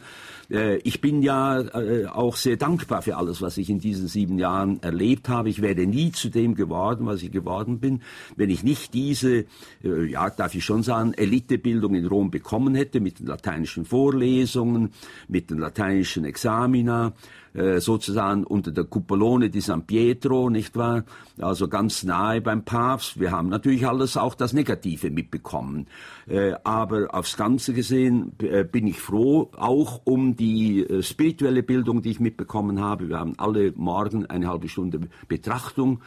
[0.50, 4.40] Äh, ich bin ja äh, auch sehr dankbar für alles, was ich in diesen sieben
[4.40, 5.50] Jahren erlebt habe.
[5.50, 8.02] Ich wäre nie zu dem geworden, was ich geworden bin,
[8.36, 9.46] wenn ich nicht diese,
[9.84, 14.92] äh, ja, darf ich schon sagen, Elitebildung in Rom bekommen hätte mit lateinischen Vorlesungen,
[15.28, 17.14] mit den lateinischen Examina,
[17.54, 21.04] äh, sozusagen unter der Cupolone di San Pietro, nicht wahr?
[21.40, 23.20] Also ganz nahe beim Papst.
[23.20, 25.88] Wir haben natürlich alles auch das Negative mitbekommen.
[26.28, 32.12] Äh, aber aufs Ganze gesehen äh, bin ich froh, auch um die spirituelle Bildung, die
[32.12, 33.10] ich mitbekommen habe.
[33.10, 36.02] Wir haben alle morgen eine halbe Stunde Betrachtung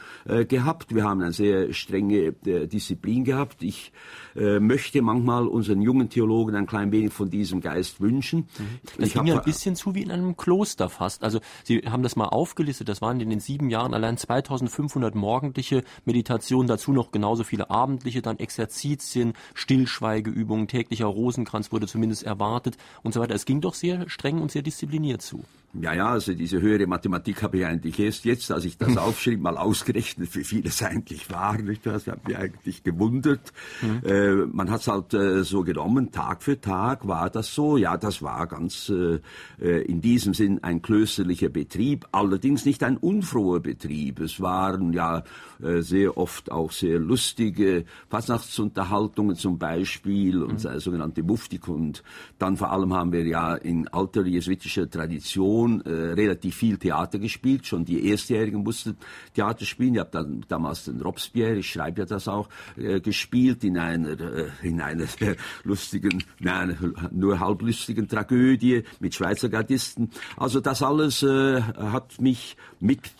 [0.48, 0.94] gehabt.
[0.94, 3.62] Wir haben eine sehr strenge Disziplin gehabt.
[3.62, 3.92] Ich
[4.34, 8.48] möchte manchmal unseren jungen Theologen ein klein wenig von diesem Geist wünschen.
[8.58, 8.78] Mhm.
[8.98, 11.22] Das ich ging ja ein bisschen zu wie in einem Kloster fast.
[11.24, 15.14] Also also Sie haben das mal aufgelistet, das waren in den sieben Jahren allein 2500
[15.14, 22.76] morgendliche Meditationen, dazu noch genauso viele abendliche, dann Exerzitien, Stillschweigeübungen, täglicher Rosenkranz wurde zumindest erwartet
[23.02, 23.34] und so weiter.
[23.34, 25.44] Es ging doch sehr streng und sehr diszipliniert zu.
[25.80, 29.40] Ja, ja, also diese höhere Mathematik habe ich eigentlich erst jetzt, als ich das aufschrieb,
[29.40, 31.58] mal ausgerechnet, wie viel es eigentlich war.
[31.58, 31.84] Nicht?
[31.84, 33.52] Das hat mich eigentlich gewundert.
[33.82, 34.08] Mhm.
[34.08, 37.76] Äh, man hat es halt äh, so genommen, Tag für Tag war das so.
[37.76, 39.20] Ja, das war ganz äh,
[39.60, 44.20] äh, in diesem Sinn ein klösterlicher Betrieb, allerdings nicht ein unfroher Betrieb.
[44.20, 45.24] Es waren ja
[45.62, 50.78] äh, sehr oft auch sehr lustige Fasnachtsunterhaltungen zum Beispiel und mhm.
[50.80, 52.02] sogenannte Muftik und
[52.38, 57.18] dann vor allem haben wir ja in alter jesuitischer Tradition schon äh, relativ viel Theater
[57.18, 57.66] gespielt.
[57.66, 58.96] Schon die Erstjährigen mussten
[59.34, 59.94] Theater spielen.
[59.94, 64.20] Ich habe dann damals den Robespierre, ich schreibe ja das auch, äh, gespielt in einer,
[64.20, 65.06] äh, in einer
[65.64, 66.76] lustigen, nein,
[67.10, 70.10] nur halblustigen Tragödie mit Schweizer Gardisten.
[70.36, 72.56] Also das alles äh, hat mich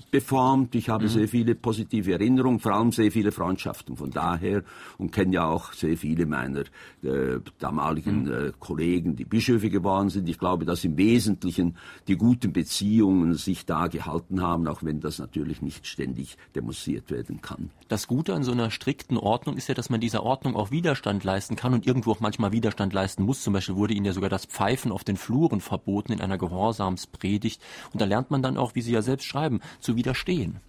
[0.07, 0.75] mitbeformt.
[0.75, 1.09] Ich habe mhm.
[1.09, 4.62] sehr viele positive Erinnerungen, vor allem sehr viele Freundschaften von daher
[4.99, 6.61] und kenne ja auch sehr viele meiner
[7.03, 8.33] äh, damaligen mhm.
[8.33, 10.29] äh, Kollegen, die Bischöfe geworden sind.
[10.29, 11.77] Ich glaube, dass im Wesentlichen
[12.09, 17.40] die guten Beziehungen sich da gehalten haben, auch wenn das natürlich nicht ständig demonstriert werden
[17.40, 17.71] kann.
[17.88, 21.25] Das Gute an so einer strikten Ordnung ist ja, dass man dieser Ordnung auch Widerstand
[21.25, 23.42] leisten kann und irgendwo auch manchmal Widerstand leisten muss.
[23.42, 27.61] Zum Beispiel wurde ihnen ja sogar das Pfeifen auf den Fluren verboten in einer Gehorsamspredigt.
[27.92, 30.61] Und da lernt man dann auch, wie Sie ja selbst schreiben, zu widerstehen.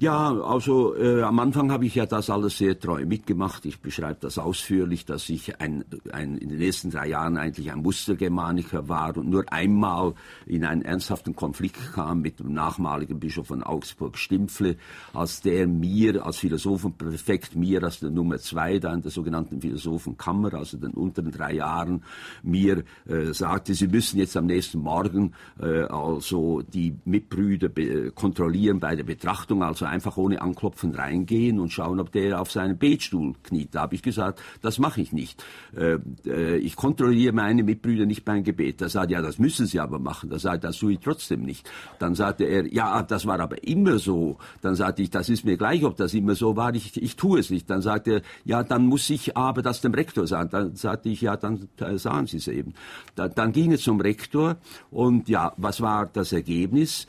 [0.00, 3.66] Ja, also äh, am Anfang habe ich ja das alles sehr treu mitgemacht.
[3.66, 7.80] Ich beschreibe das ausführlich, dass ich ein, ein, in den ersten drei Jahren eigentlich ein
[7.80, 10.14] Mustergermaniker war und nur einmal
[10.46, 14.76] in einen ernsthaften Konflikt kam mit dem nachmaligen Bischof von Augsburg Stimpfle,
[15.14, 20.54] als der mir als Philosophenpräfekt, mir als der Nummer zwei da in der sogenannten Philosophenkammer,
[20.54, 22.04] also den unteren drei Jahren,
[22.44, 27.68] mir äh, sagte, Sie müssen jetzt am nächsten Morgen äh, also die Mitbrüder
[28.12, 32.78] kontrollieren bei der Betrachtung, also einfach ohne Anklopfen reingehen und schauen, ob der auf seinem
[32.78, 33.74] Betstuhl kniet.
[33.74, 35.44] Da habe ich gesagt, das mache ich nicht.
[35.76, 38.80] Äh, äh, ich kontrolliere meine Mitbrüder nicht beim Gebet.
[38.80, 40.30] Da sagt ja, das müssen Sie aber machen.
[40.30, 41.68] Da sagt das tue ich trotzdem nicht.
[41.98, 44.38] Dann sagte er, ja, das war aber immer so.
[44.60, 46.74] Dann sagte ich, das ist mir gleich, ob das immer so war.
[46.74, 47.68] Ich, ich tue es nicht.
[47.70, 50.50] Dann sagte er, ja, dann muss ich aber das dem Rektor sagen.
[50.50, 52.74] Dann sagte ich, ja, dann äh, sagen Sie es eben.
[53.14, 54.56] Da, dann ging es zum Rektor
[54.90, 57.06] und ja, was war das Ergebnis?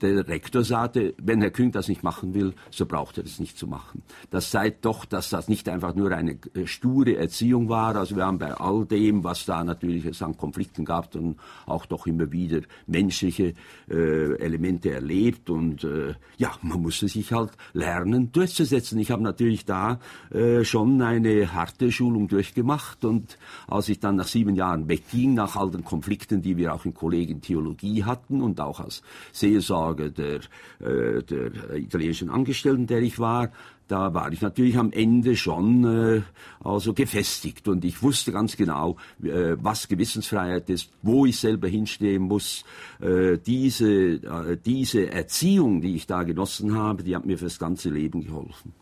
[0.00, 3.58] Der Rektor sagte, wenn Herr Küng das nicht machen will, so braucht er das nicht
[3.58, 4.02] zu machen.
[4.30, 7.96] Das zeigt doch, dass das nicht einfach nur eine äh, sture Erziehung war.
[7.96, 11.84] Also wir haben bei all dem, was da natürlich es an Konflikten gab, dann auch
[11.86, 13.54] doch immer wieder menschliche
[13.90, 15.50] äh, Elemente erlebt.
[15.50, 18.98] Und äh, ja, man musste sich halt lernen, durchzusetzen.
[19.00, 19.98] Ich habe natürlich da
[20.30, 23.04] äh, schon eine harte Schulung durchgemacht.
[23.04, 26.84] Und als ich dann nach sieben Jahren wegging, nach all den Konflikten, die wir auch
[26.84, 30.40] in Kollegin Theologie hatten und auch als Seelsorger, Auflage der,
[30.80, 33.50] äh, der italienischen Angestellten, der ich war,
[33.88, 36.22] da war ich natürlich am Ende schon äh,
[36.62, 42.22] also gefestigt und ich wusste ganz genau, äh, was Gewissensfreiheit ist, wo ich selber hinstehen
[42.22, 42.64] muss.
[43.00, 47.88] Äh, diese, äh, diese Erziehung, die ich da genossen habe, die hat mir fürs ganze
[47.88, 48.74] Leben geholfen.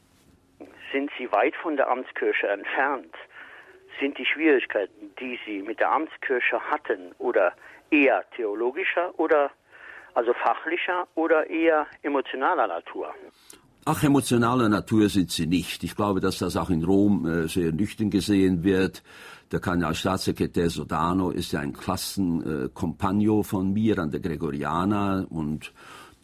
[0.93, 3.15] Sind Sie weit von der Amtskirche entfernt?
[4.01, 7.53] Sind die Schwierigkeiten, die Sie mit der Amtskirche hatten, oder
[7.91, 9.51] eher theologischer oder
[10.17, 13.15] also fachlicher oder eher emotionaler Natur?
[13.85, 15.85] Ach, emotionaler Natur sind sie nicht.
[15.85, 19.03] Ich glaube, dass das auch in Rom äh, sehr nüchtern gesehen wird.
[19.53, 25.73] Der Kardinalstaatssekretär Sodano ist ja ein Klassenkompagnon äh, von mir an der Gregoriana und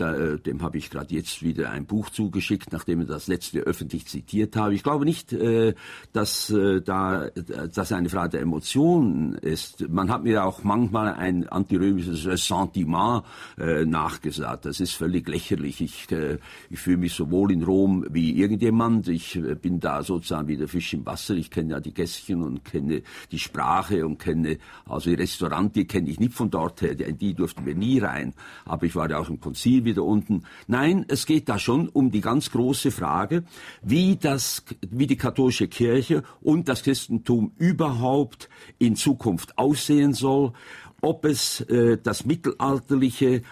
[0.02, 3.60] da, äh, dem habe ich gerade jetzt wieder ein Buch zugeschickt, nachdem ich das letzte
[3.60, 4.74] öffentlich zitiert habe.
[4.74, 5.74] Ich glaube nicht, äh,
[6.12, 7.28] dass äh, da
[7.72, 9.88] das eine Frage der Emotionen ist.
[9.88, 13.22] Man hat mir auch manchmal ein antirömisches Ressentiment
[13.58, 14.64] äh, nachgesagt.
[14.66, 15.80] Das ist völlig lächerlich.
[15.80, 16.38] Ich, äh,
[16.68, 19.08] ich fühle mich sowohl in Rom wie irgendjemand.
[19.08, 21.34] Ich äh, bin da sozusagen wie der Fisch im Wasser.
[21.34, 26.10] Ich kenne ja die Gässchen und kenne die Sprache und kenne also die Restaurante kenne
[26.10, 26.94] ich nicht von dort her.
[26.94, 28.34] Die, die durften wir nie rein.
[28.64, 30.42] Aber ich war ja auch im Konzil wieder unten.
[30.66, 33.44] Nein, es geht da schon um die ganz große Frage,
[33.82, 40.52] wie das, wie die katholische Kirche und das Christentum überhaupt in Zukunft aussehen soll,
[41.00, 43.42] ob es äh, das mittelalterliche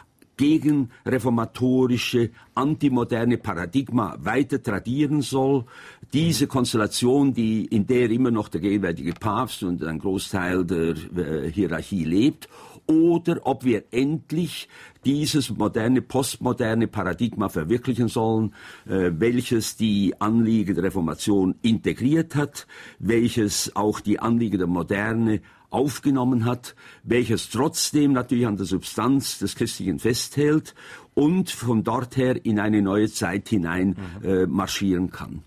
[0.40, 5.66] gegen reformatorische, antimoderne Paradigma weiter tradieren soll.
[6.14, 11.52] Diese Konstellation, die, in der immer noch der gegenwärtige Papst und ein Großteil der äh,
[11.52, 12.48] Hierarchie lebt,
[12.90, 14.68] oder ob wir endlich
[15.04, 18.52] dieses moderne, postmoderne Paradigma verwirklichen sollen,
[18.86, 22.66] äh, welches die Anliegen der Reformation integriert hat,
[22.98, 26.74] welches auch die Anliegen der Moderne aufgenommen hat,
[27.04, 30.74] welches trotzdem natürlich an der Substanz des Christlichen festhält
[31.14, 34.28] und von dort her in eine neue Zeit hinein mhm.
[34.28, 35.44] äh, marschieren kann.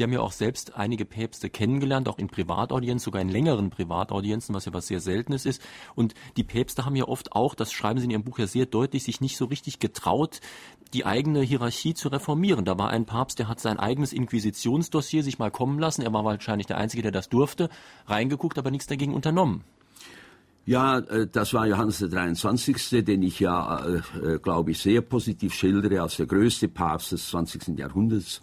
[0.00, 4.54] Sie haben ja auch selbst einige Päpste kennengelernt, auch in Privataudienzen, sogar in längeren Privataudienzen,
[4.54, 5.60] was ja was sehr Seltenes ist.
[5.94, 8.64] Und die Päpste haben ja oft auch, das schreiben Sie in Ihrem Buch ja sehr
[8.64, 10.40] deutlich, sich nicht so richtig getraut,
[10.94, 12.64] die eigene Hierarchie zu reformieren.
[12.64, 16.00] Da war ein Papst, der hat sein eigenes Inquisitionsdossier sich mal kommen lassen.
[16.00, 17.68] Er war wahrscheinlich der Einzige, der das durfte,
[18.06, 19.64] reingeguckt, aber nichts dagegen unternommen.
[20.66, 25.54] Ja, äh, das war Johannes der 23., den ich ja, äh, glaube ich, sehr positiv
[25.54, 27.78] schildere als der größte Papst des 20.
[27.78, 28.40] Jahrhunderts.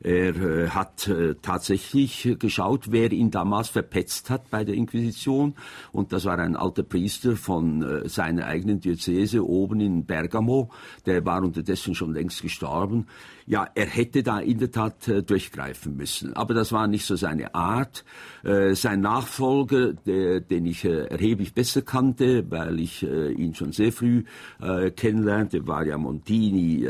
[0.00, 5.54] Er äh, hat äh, tatsächlich geschaut, wer ihn damals verpetzt hat bei der Inquisition.
[5.92, 10.70] Und das war ein alter Priester von äh, seiner eigenen Diözese oben in Bergamo.
[11.06, 13.06] Der war unterdessen schon längst gestorben.
[13.46, 16.34] Ja, er hätte da in der Tat durchgreifen müssen.
[16.34, 18.04] Aber das war nicht so seine Art.
[18.42, 24.24] Sein Nachfolger, der, den ich erheblich besser kannte, weil ich ihn schon sehr früh
[24.96, 26.86] kennenlernte, war ja Montini,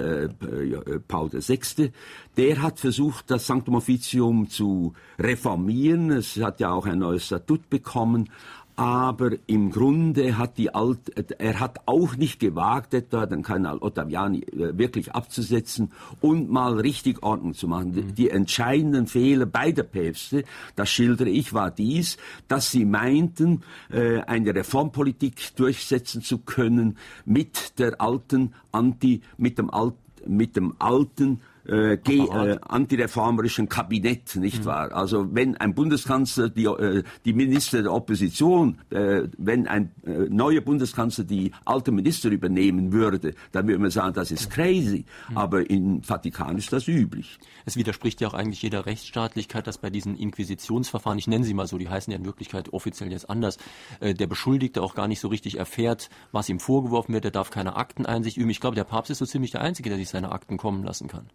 [1.06, 1.92] Paul VI.
[2.38, 6.10] Der hat versucht, das Sanctum Officium zu reformieren.
[6.10, 8.30] Es hat ja auch ein neues Statut bekommen
[8.78, 14.42] aber im Grunde hat die Alt, er hat auch nicht gewagt, etwa den Kardinal Ottaviani
[14.42, 17.90] äh, wirklich abzusetzen und mal richtig Ordnung zu machen.
[17.90, 18.14] Mhm.
[18.14, 20.44] Die entscheidenden Fehler beider Päpste,
[20.76, 27.80] das schildere ich, war dies, dass sie meinten, äh, eine Reformpolitik durchsetzen zu können mit
[27.80, 34.66] der alten Anti, mit dem alten mit dem alten äh, äh, antireformerischen Kabinett, nicht mhm.
[34.66, 34.92] wahr?
[34.92, 40.60] Also wenn ein Bundeskanzler die, äh, die Minister der Opposition, äh, wenn ein äh, neuer
[40.60, 45.04] Bundeskanzler die alte Minister übernehmen würde, dann würde man sagen, das ist crazy.
[45.28, 45.38] Mhm.
[45.38, 47.38] Aber im Vatikan ist das üblich.
[47.66, 51.66] Es widerspricht ja auch eigentlich jeder Rechtsstaatlichkeit, dass bei diesen Inquisitionsverfahren, ich nenne sie mal
[51.66, 53.58] so, die heißen ja in Wirklichkeit offiziell jetzt anders,
[54.00, 57.26] äh, der Beschuldigte auch gar nicht so richtig erfährt, was ihm vorgeworfen wird.
[57.26, 58.50] Er darf keine Akteneinsicht üben.
[58.50, 61.08] Ich glaube, der Papst ist so ziemlich der Einzige, der sich seine Akten kommen lassen
[61.08, 61.28] kann.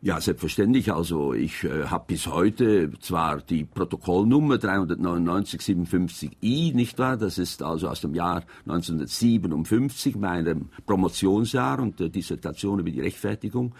[0.00, 0.92] Ja, selbstverständlich.
[0.92, 7.16] Also ich äh, habe bis heute zwar die Protokollnummer 39957i, nicht wahr?
[7.16, 13.74] Das ist also aus dem Jahr 1957, meinem Promotionsjahr und der Dissertation über die Rechtfertigung.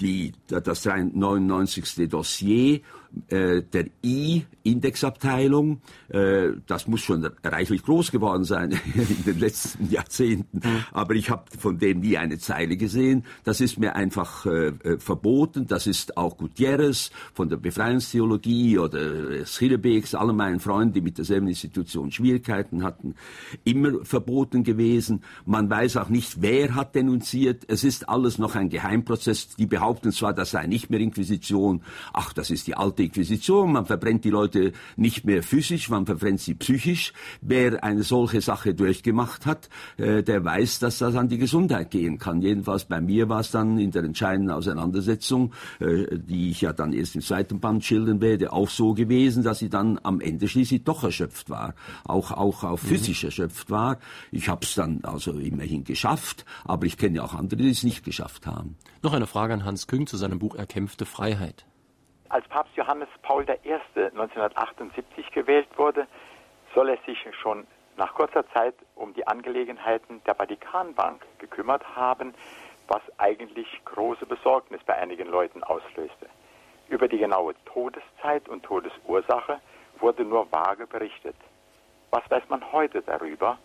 [0.00, 2.08] Die, das 99.
[2.08, 2.80] Dossier
[3.28, 10.60] äh, der I-Indexabteilung, äh, das muss schon reichlich groß geworden sein in den letzten Jahrzehnten,
[10.92, 13.24] aber ich habe von dem nie eine Zeile gesehen.
[13.44, 15.66] Das ist mir einfach äh, verboten.
[15.66, 21.48] Das ist auch Gutierrez von der Befreiungstheologie oder Schillebeeks, alle meinen Freunden, die mit derselben
[21.48, 23.14] Institution Schwierigkeiten hatten,
[23.64, 25.22] immer verboten gewesen.
[25.44, 27.64] Man weiß auch nicht, wer hat denunziert.
[27.68, 29.56] Es ist alles noch ein Geheimprozess.
[29.56, 31.82] Die behaupten zwar, das sei nicht mehr Inquisition.
[32.12, 36.06] Ach, das ist die alte die Inquisition, man verbrennt die Leute nicht mehr physisch, man
[36.06, 37.12] verbrennt sie psychisch.
[37.40, 42.18] Wer eine solche Sache durchgemacht hat, äh, der weiß, dass das an die Gesundheit gehen
[42.18, 42.40] kann.
[42.40, 46.92] Jedenfalls bei mir war es dann in der entscheidenden Auseinandersetzung, äh, die ich ja dann
[46.92, 50.84] erst im zweiten Band schildern werde, auch so gewesen, dass sie dann am Ende schließlich
[50.84, 52.86] doch erschöpft war, auch auch auch mhm.
[52.86, 53.98] physisch erschöpft war.
[54.30, 57.82] Ich habe es dann also immerhin geschafft, aber ich kenne ja auch andere, die es
[57.82, 58.76] nicht geschafft haben.
[59.02, 61.66] Noch eine Frage an Hans Küng zu seinem Buch Erkämpfte Freiheit.
[62.32, 63.74] Als Papst Johannes Paul I.
[63.94, 66.06] 1978 gewählt wurde,
[66.74, 67.66] soll er sich schon
[67.98, 72.32] nach kurzer Zeit um die Angelegenheiten der Vatikanbank gekümmert haben,
[72.88, 76.26] was eigentlich große Besorgnis bei einigen Leuten auslöste.
[76.88, 79.60] Über die genaue Todeszeit und Todesursache
[79.98, 81.36] wurde nur vage berichtet.
[82.12, 83.58] Was weiß man heute darüber?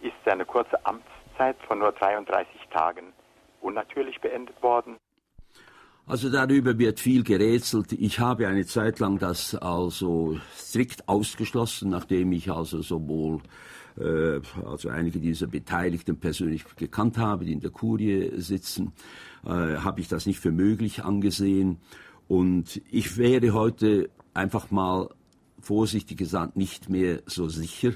[0.00, 3.12] Ist seine kurze Amtszeit von nur 33 Tagen
[3.60, 4.96] unnatürlich beendet worden?
[6.08, 7.92] Also darüber wird viel gerätselt.
[7.92, 13.40] Ich habe eine Zeit lang das also strikt ausgeschlossen, nachdem ich also sowohl
[13.98, 18.92] äh, also einige dieser Beteiligten persönlich gekannt habe, die in der Kurie sitzen,
[19.44, 21.78] äh, habe ich das nicht für möglich angesehen.
[22.28, 25.10] Und ich wäre heute einfach mal
[25.60, 27.94] vorsichtig gesagt nicht mehr so sicher,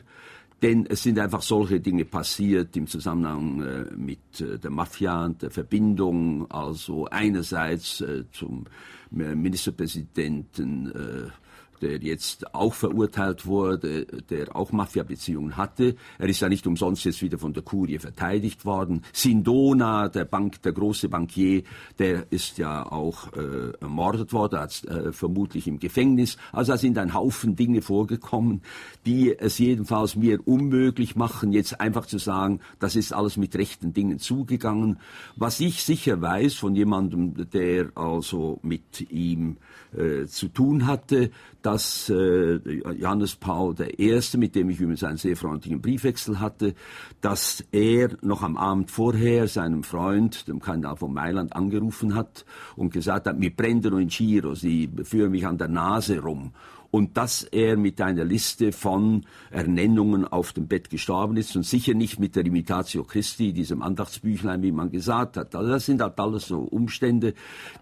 [0.63, 5.43] denn es sind einfach solche Dinge passiert im Zusammenhang äh, mit äh, der Mafia und
[5.43, 8.67] der Verbindung, also einerseits äh, zum
[9.13, 11.33] Ministerpräsidenten
[11.81, 15.97] der jetzt auch verurteilt wurde, der auch Mafia-Beziehungen hatte.
[16.19, 19.03] Er ist ja nicht umsonst jetzt wieder von der Kurie verteidigt worden.
[19.13, 21.63] Sindona, der Bank, der große Bankier,
[21.99, 26.37] der ist ja auch äh, ermordet worden, hat, äh, vermutlich im Gefängnis.
[26.53, 28.63] Also da sind ein Haufen Dinge vorgekommen,
[29.07, 33.93] die es jedenfalls mir unmöglich machen, jetzt einfach zu sagen, das ist alles mit rechten
[33.93, 34.99] Dingen zugegangen.
[35.37, 39.57] Was ich sicher weiß von jemandem, der also mit ihm
[39.97, 41.31] äh, zu tun hatte,
[41.71, 42.57] dass äh,
[42.99, 46.75] Johannes Paul I., mit dem ich übrigens einen sehr freundlichen Briefwechsel hatte,
[47.21, 52.93] dass er noch am Abend vorher seinem Freund, dem Kardinal von Mailand, angerufen hat und
[52.93, 56.53] gesagt hat, mi prendono in Giro, sie führen mich an der Nase rum.
[56.91, 61.95] Und dass er mit einer Liste von Ernennungen auf dem Bett gestorben ist und sicher
[61.95, 65.55] nicht mit der Imitatio Christi, diesem Andachtsbüchlein, wie man gesagt hat.
[65.55, 67.35] Also das sind halt alles so Umstände,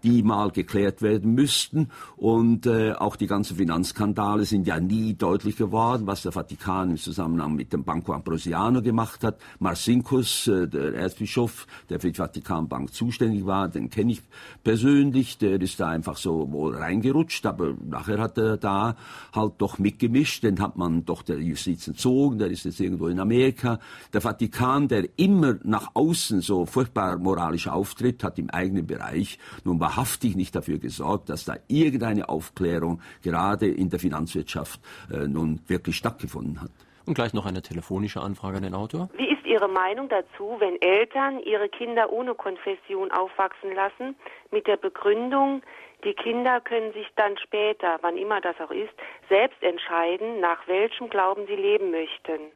[0.03, 5.57] die mal geklärt werden müssten und äh, auch die ganzen Finanzskandale sind ja nie deutlich
[5.57, 9.38] geworden, was der Vatikan im Zusammenhang mit dem Banco Ambrosiano gemacht hat.
[9.59, 14.23] Marcinkus, äh, der Erzbischof, der für die Vatikanbank zuständig war, den kenne ich
[14.62, 18.97] persönlich, der ist da einfach so wohl reingerutscht, aber nachher hat er da
[19.34, 23.20] halt doch mitgemischt, den hat man doch der Justiz entzogen, der ist jetzt irgendwo in
[23.20, 23.78] Amerika.
[24.12, 29.80] Der Vatikan, der immer nach außen so furchtbar moralisch auftritt, hat im eigenen Bereich nun
[29.80, 34.80] wahrhaftig nicht dafür gesorgt, dass da irgendeine Aufklärung gerade in der Finanzwirtschaft
[35.12, 36.70] äh, nun wirklich stattgefunden hat.
[37.06, 39.08] Und gleich noch eine telefonische Anfrage an den Autor.
[39.16, 44.14] Wie ist Ihre Meinung dazu, wenn Eltern ihre Kinder ohne Konfession aufwachsen lassen,
[44.51, 45.62] mit der Begründung,
[46.05, 48.92] die Kinder können sich dann später, wann immer das auch ist,
[49.28, 52.53] selbst entscheiden, nach welchem Glauben sie leben möchten?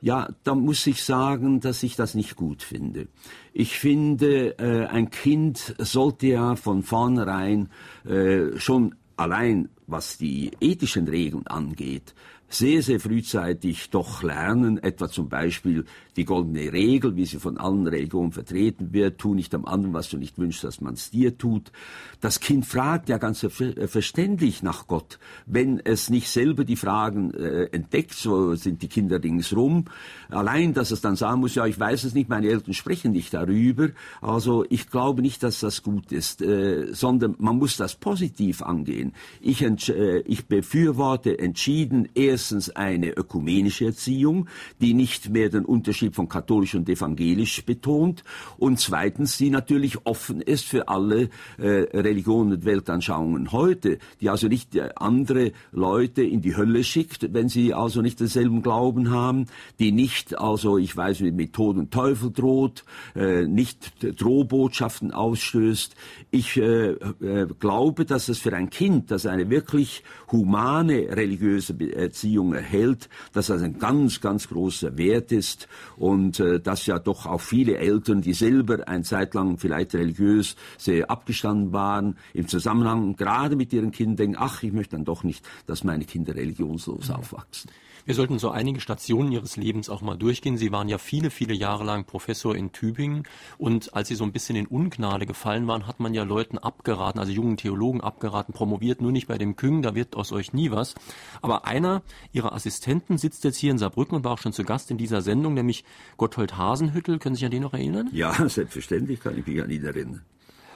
[0.00, 3.08] Ja, da muss ich sagen, dass ich das nicht gut finde.
[3.52, 7.70] Ich finde, äh, ein Kind sollte ja von vornherein
[8.06, 12.14] äh, schon allein, was die ethischen Regeln angeht,
[12.48, 15.84] sehr, sehr frühzeitig doch lernen, etwa zum Beispiel
[16.16, 20.10] die goldene Regel, wie sie von allen Religionen vertreten wird, tu nicht am anderen, was
[20.10, 21.72] du nicht wünschst, dass man es dir tut.
[22.20, 23.44] Das Kind fragt ja ganz
[23.86, 25.18] verständlich nach Gott.
[25.46, 29.86] Wenn es nicht selber die Fragen äh, entdeckt, so sind die Kinder ringsrum.
[30.28, 33.34] Allein, dass es dann sagen muss, ja, ich weiß es nicht, meine Eltern sprechen nicht
[33.34, 33.88] darüber.
[34.20, 39.12] Also ich glaube nicht, dass das gut ist, äh, sondern man muss das positiv angehen.
[39.40, 44.48] Ich, äh, ich befürworte entschieden erstens eine ökumenische Erziehung,
[44.80, 48.24] die nicht mehr den Unterschied von katholisch und evangelisch betont
[48.58, 51.28] und zweitens, die natürlich offen ist für alle
[51.58, 57.32] äh, Religionen und Weltanschauungen heute, die also nicht äh, andere Leute in die Hölle schickt,
[57.32, 59.46] wenn sie also nicht denselben Glauben haben,
[59.78, 65.94] die nicht also, ich weiß nicht, mit Tod und Teufel droht, äh, nicht Drohbotschaften ausstößt.
[66.32, 72.23] Ich äh, äh, glaube, dass es für ein Kind, das eine wirklich humane religiöse Erziehung
[72.52, 77.40] erhält, dass das ein ganz, ganz großer Wert ist und äh, dass ja doch auch
[77.40, 83.56] viele Eltern, die selber ein Zeit lang vielleicht religiös sehr abgestanden waren, im Zusammenhang gerade
[83.56, 87.70] mit ihren Kindern denken, ach, ich möchte dann doch nicht, dass meine Kinder religionslos aufwachsen.
[88.06, 90.58] Wir sollten so einige Stationen Ihres Lebens auch mal durchgehen.
[90.58, 93.22] Sie waren ja viele, viele Jahre lang Professor in Tübingen
[93.56, 97.18] und als Sie so ein bisschen in Ungnade gefallen waren, hat man ja Leuten abgeraten,
[97.18, 100.70] also jungen Theologen abgeraten, promoviert nur nicht bei dem Küng, da wird aus euch nie
[100.70, 100.94] was.
[101.40, 102.02] Aber einer
[102.32, 105.22] Ihrer Assistenten sitzt jetzt hier in Saarbrücken und war auch schon zu Gast in dieser
[105.22, 105.84] Sendung, nämlich
[106.18, 107.18] Gotthold Hasenhüttel.
[107.18, 108.10] Können Sie sich an den noch erinnern?
[108.12, 110.22] Ja, selbstverständlich kann ich mich an ihn erinnern.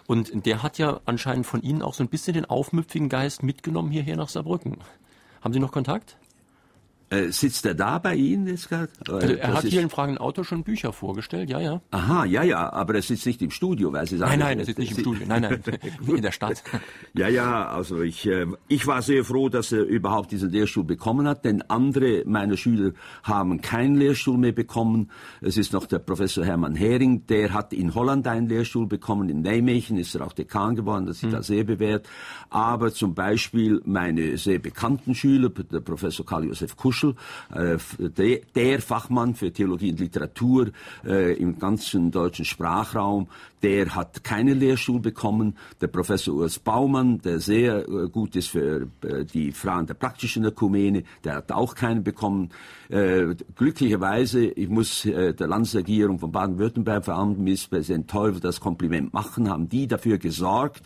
[0.06, 3.90] Und der hat ja anscheinend von Ihnen auch so ein bisschen den aufmüpfigen Geist mitgenommen
[3.90, 4.78] hierher nach Saarbrücken.
[5.42, 6.16] Haben Sie noch Kontakt?
[7.10, 8.90] Äh, sitzt er da bei Ihnen jetzt gerade?
[9.08, 11.80] Also er hat hier in Fragenden Autor schon Bücher vorgestellt, ja, ja.
[11.90, 14.32] Aha, ja, ja, aber er sitzt nicht im Studio, weil Sie sagen...
[14.32, 15.62] Nein, nein, er sitzt nicht im Studio, nein, nein,
[16.06, 16.62] in der Stadt.
[17.14, 21.26] Ja, ja, also ich, äh, ich war sehr froh, dass er überhaupt diesen Lehrstuhl bekommen
[21.26, 22.92] hat, denn andere meiner Schüler
[23.22, 25.10] haben keinen Lehrstuhl mehr bekommen.
[25.40, 29.40] Es ist noch der Professor Hermann Hering, der hat in Holland einen Lehrstuhl bekommen, in
[29.40, 31.30] Nijmegen ist er auch Dekan geworden, das ist hm.
[31.30, 32.06] da sehr bewährt.
[32.50, 37.14] Aber zum Beispiel meine sehr bekannten Schüler, der Professor Karl-Josef Kuschel,
[37.54, 40.70] äh, der Fachmann für Theologie und Literatur
[41.04, 43.28] äh, im ganzen deutschen Sprachraum,
[43.62, 45.56] der hat keinen Lehrstuhl bekommen.
[45.80, 50.44] Der Professor Urs Baumann, der sehr äh, gut ist für äh, die Fragen der praktischen
[50.44, 52.50] Ökumene, der hat auch keinen bekommen.
[52.88, 59.48] Äh, glücklicherweise, ich muss der Landesregierung von Baden-Württemberg, vor allem Ministerpräsident Teufel, das Kompliment machen,
[59.50, 60.82] haben die dafür gesorgt,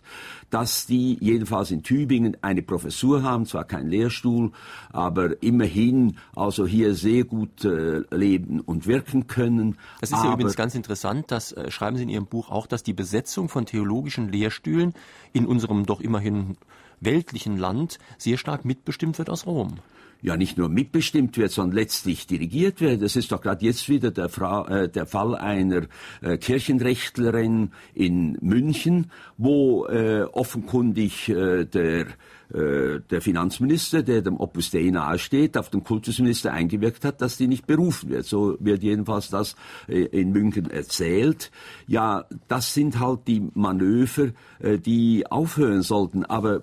[0.51, 4.51] dass die jedenfalls in Tübingen eine Professur haben, zwar kein Lehrstuhl,
[4.93, 7.63] aber immerhin also hier sehr gut
[8.11, 9.79] leben und wirken können.
[10.01, 12.93] Das ist ja übrigens ganz interessant, das schreiben Sie in Ihrem Buch auch, dass die
[12.93, 14.95] Besetzung von theologischen Lehrstühlen
[15.33, 16.57] in unserem doch immerhin
[17.01, 19.79] weltlichen Land sehr stark mitbestimmt wird aus Rom
[20.23, 23.03] ja nicht nur mitbestimmt wird, sondern letztlich dirigiert wird.
[23.03, 25.83] Das ist doch gerade jetzt wieder der, Fra äh, der Fall einer
[26.23, 32.07] äh, Kirchenrechtlerin in München, wo äh, offenkundig äh, der
[32.53, 37.47] äh, der Finanzminister, der dem Opus Dei nahesteht, auf den Kultusminister eingewirkt hat, dass die
[37.47, 38.27] nicht berufen wird.
[38.27, 39.57] So wird jedenfalls das
[39.89, 41.51] äh, in München erzählt.
[41.87, 46.25] Ja, das sind halt die Manöver, äh, die aufhören sollten.
[46.25, 46.63] Aber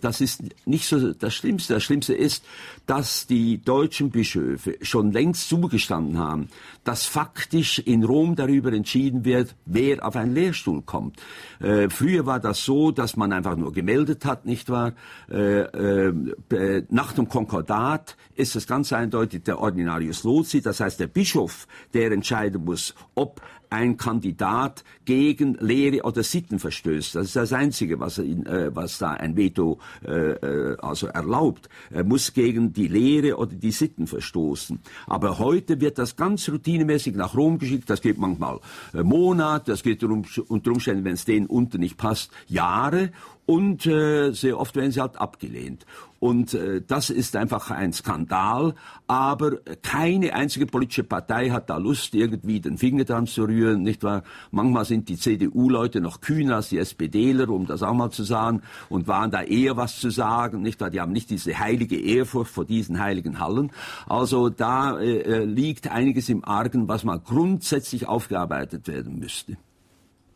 [0.00, 1.74] das ist nicht so das Schlimmste.
[1.74, 2.44] Das Schlimmste ist,
[2.86, 6.48] dass die deutschen Bischöfe schon längst zugestanden haben,
[6.84, 11.16] dass faktisch in Rom darüber entschieden wird, wer auf einen Lehrstuhl kommt.
[11.60, 14.92] Äh, früher war das so, dass man einfach nur gemeldet hat, nicht wahr?
[15.30, 21.08] Äh, äh, nach dem Konkordat ist es ganz eindeutig der Ordinarius Loci, das heißt der
[21.08, 27.14] Bischof, der entscheiden muss, ob ein Kandidat gegen Lehre oder Sitten verstößt.
[27.14, 31.68] Das ist das Einzige, was, ihn, äh, was da ein Veto äh, äh, also erlaubt.
[31.90, 34.80] Er muss gegen die Lehre oder die Sitten verstoßen.
[35.06, 37.88] Aber heute wird das ganz routinemäßig nach Rom geschickt.
[37.90, 38.60] Das geht manchmal
[38.94, 43.10] äh, Monate, das geht unter Umständen, wenn es denen unten nicht passt, Jahre
[43.46, 45.86] und äh, sehr oft werden sie halt abgelehnt.
[46.18, 48.74] Und äh, das ist einfach ein Skandal.
[49.06, 54.02] Aber keine einzige politische Partei hat da Lust, irgendwie den Finger dran zu rühren, nicht
[54.02, 54.24] wahr?
[54.50, 58.62] Manchmal sind die CDU-Leute noch kühner als die SPDler, um das auch mal zu sagen,
[58.88, 60.90] und waren da eher was zu sagen, nicht wahr?
[60.90, 63.70] Die haben nicht diese heilige Ehrfurcht vor diesen heiligen Hallen.
[64.08, 69.56] Also da äh, äh liegt einiges im Argen, was mal grundsätzlich aufgearbeitet werden müsste.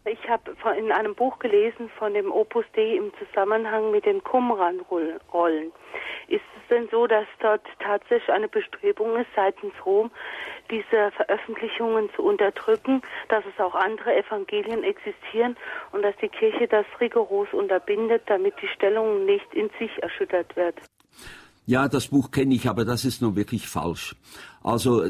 [0.06, 5.72] Ich habe in einem Buch gelesen von dem Opus Dei im Zusammenhang mit den Qumran-Rollen.
[6.28, 10.10] Ist es denn so, dass dort tatsächlich eine Bestrebung ist, seitens Rom
[10.70, 15.56] diese Veröffentlichungen zu unterdrücken, dass es auch andere Evangelien existieren
[15.92, 20.76] und dass die Kirche das rigoros unterbindet, damit die Stellung nicht in sich erschüttert wird?
[21.66, 24.16] Ja, das Buch kenne ich, aber das ist nun wirklich falsch.
[24.62, 25.04] Also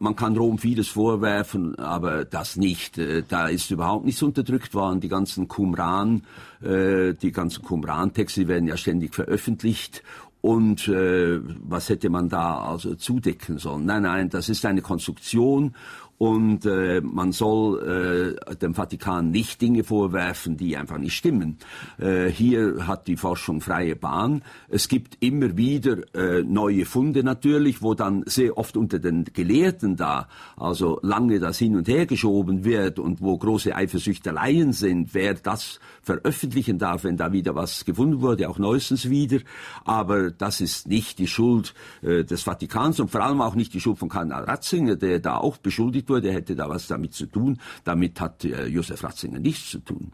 [0.00, 2.98] man kann Rom vieles vorwerfen, aber das nicht.
[2.98, 5.00] Äh, da ist überhaupt nichts unterdrückt worden.
[5.00, 6.22] Die ganzen Qumran,
[6.60, 10.02] äh, die ganzen Qumran-Texte werden ja ständig veröffentlicht
[10.44, 13.86] und äh, was hätte man da also zudecken sollen?
[13.86, 15.74] Nein, nein, das ist eine Konstruktion
[16.18, 21.58] und äh, man soll äh, dem Vatikan nicht Dinge vorwerfen, die einfach nicht stimmen.
[21.98, 24.42] Äh, hier hat die Forschung freie Bahn.
[24.68, 29.96] Es gibt immer wieder äh, neue Funde natürlich, wo dann sehr oft unter den Gelehrten
[29.96, 35.34] da also lange das hin und her geschoben wird und wo große Eifersüchteleien sind, wer
[35.34, 39.38] das veröffentlichen darf, wenn da wieder was gefunden wurde, auch neuestens wieder.
[39.84, 43.80] Aber das ist nicht die Schuld äh, des Vatikans und vor allem auch nicht die
[43.80, 47.26] Schuld von Kardinal Ratzinger, der da auch beschuldigt beschuldigt wurde, hätte da was damit zu
[47.26, 47.58] tun.
[47.84, 50.12] Damit hat äh, Josef Ratzinger nichts zu tun.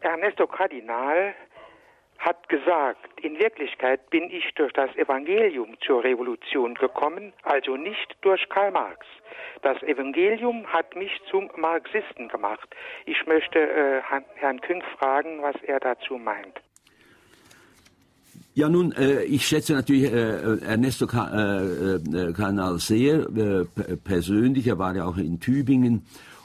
[0.00, 1.34] Ernesto Kardinal
[2.18, 8.48] hat gesagt, in Wirklichkeit bin ich durch das Evangelium zur Revolution gekommen, also nicht durch
[8.48, 9.06] Karl Marx.
[9.62, 12.68] Das Evangelium hat mich zum Marxisten gemacht.
[13.06, 14.02] Ich möchte äh,
[14.36, 16.60] Herrn Küng fragen, was er dazu meint.
[18.54, 23.64] Ja, nun, äh, ich schätze natürlich äh, Ernesto äh, äh, Canal sehr äh,
[23.96, 24.66] persönlich.
[24.66, 26.02] Er war ja auch in Tübingen.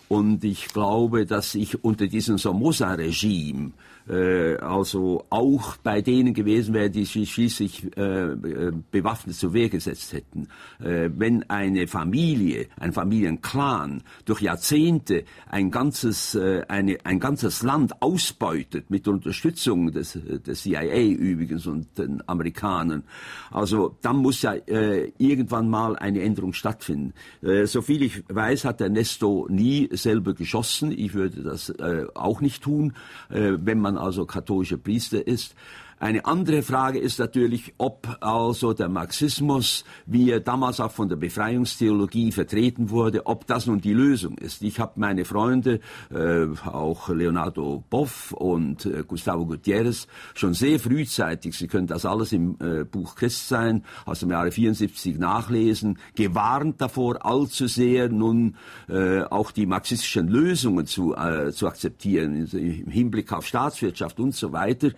[0.08, 3.72] Und ich glaube, dass ich unter diesem Somoza-Regime äh,
[4.10, 10.14] also auch bei denen gewesen wäre, die sich schließlich äh, äh, bewaffnet zur Wehr gesetzt
[10.14, 10.48] hätten.
[10.80, 18.02] Äh, wenn eine Familie, ein Familienclan durch Jahrzehnte ein ganzes, äh, eine, ein ganzes Land
[18.02, 23.04] ausbeutet mit Unterstützung des, des CIA übrigens und den Amerikanern,
[23.52, 27.14] also dann muss ja äh, irgendwann mal eine Änderung stattfinden.
[27.42, 30.92] Äh, soviel ich weiß, hat der Nesto nie selber geschossen.
[30.92, 32.94] Ich würde das äh, auch nicht tun,
[33.30, 35.56] äh, wenn man also katholischer Priester ist.
[36.00, 41.16] Eine andere Frage ist natürlich, ob also der Marxismus, wie er damals auch von der
[41.16, 44.62] Befreiungstheologie vertreten wurde, ob das nun die Lösung ist.
[44.62, 45.80] Ich habe meine Freunde,
[46.14, 52.32] äh, auch Leonardo Boff und äh, Gustavo Gutierrez, schon sehr frühzeitig, Sie können das alles
[52.32, 58.56] im äh, Buch Christ sein, aus dem Jahre 74 nachlesen, gewarnt davor, allzu sehr nun
[58.88, 64.54] äh, auch die marxistischen Lösungen zu, äh, zu akzeptieren, im Hinblick auf Staatswirtschaft und so
[64.54, 64.92] weiter.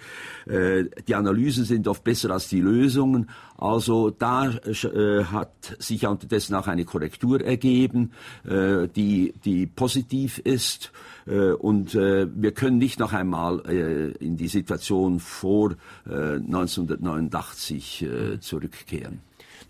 [0.95, 3.29] Äh, die Analysen sind oft besser als die Lösungen.
[3.57, 8.11] Also da äh, hat sich unterdessen auch eine Korrektur ergeben,
[8.45, 10.93] äh, die, die positiv ist.
[11.25, 15.75] Äh, und äh, wir können nicht noch einmal äh, in die Situation vor
[16.05, 18.05] 1989
[18.39, 19.19] zurückkehren.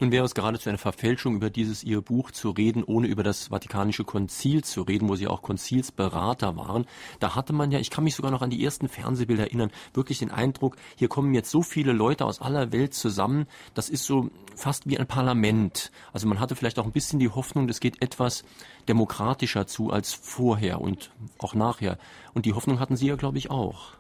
[0.02, 3.48] Nun wäre es geradezu eine Verfälschung, über dieses Ihr Buch zu reden, ohne über das
[3.48, 6.86] Vatikanische Konzil zu reden, wo Sie auch Konzilsberater waren.
[7.20, 10.20] Da hatte man ja, ich kann mich sogar noch an die ersten Fernsehbilder erinnern, wirklich
[10.20, 13.46] den Eindruck, hier kommen jetzt so viele Leute aus aller Welt zusammen.
[13.74, 15.92] Das ist so fast wie ein Parlament.
[16.14, 18.46] Also man hatte vielleicht auch ein bisschen die Hoffnung, das geht etwas
[18.88, 21.98] demokratischer zu als vorher und auch nachher.
[22.34, 23.99] Und die Hoffnung hatten Sie ja, glaube ich, auch.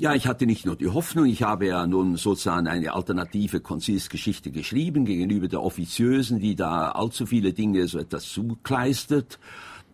[0.00, 4.52] Ja, ich hatte nicht nur die Hoffnung, ich habe ja nun sozusagen eine alternative Konzilsgeschichte
[4.52, 9.40] geschrieben gegenüber der Offiziösen, die da allzu viele Dinge so etwas zukleistert.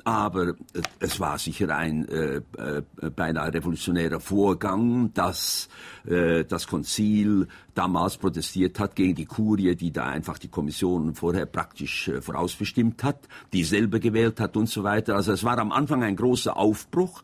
[0.05, 2.83] aber äh, es war sicher ein äh, äh,
[3.17, 5.71] beinahe revolutionärer Vorgang, dass
[6.07, 11.47] äh, das Konzil damals protestiert hat gegen die Kurie, die da einfach die Kommission vorher
[11.47, 15.17] praktisch äh, vorausbestimmt hat, die selber gewählt hat und so weiter.
[15.17, 17.23] Also es war am Anfang ein großer Aufbruch.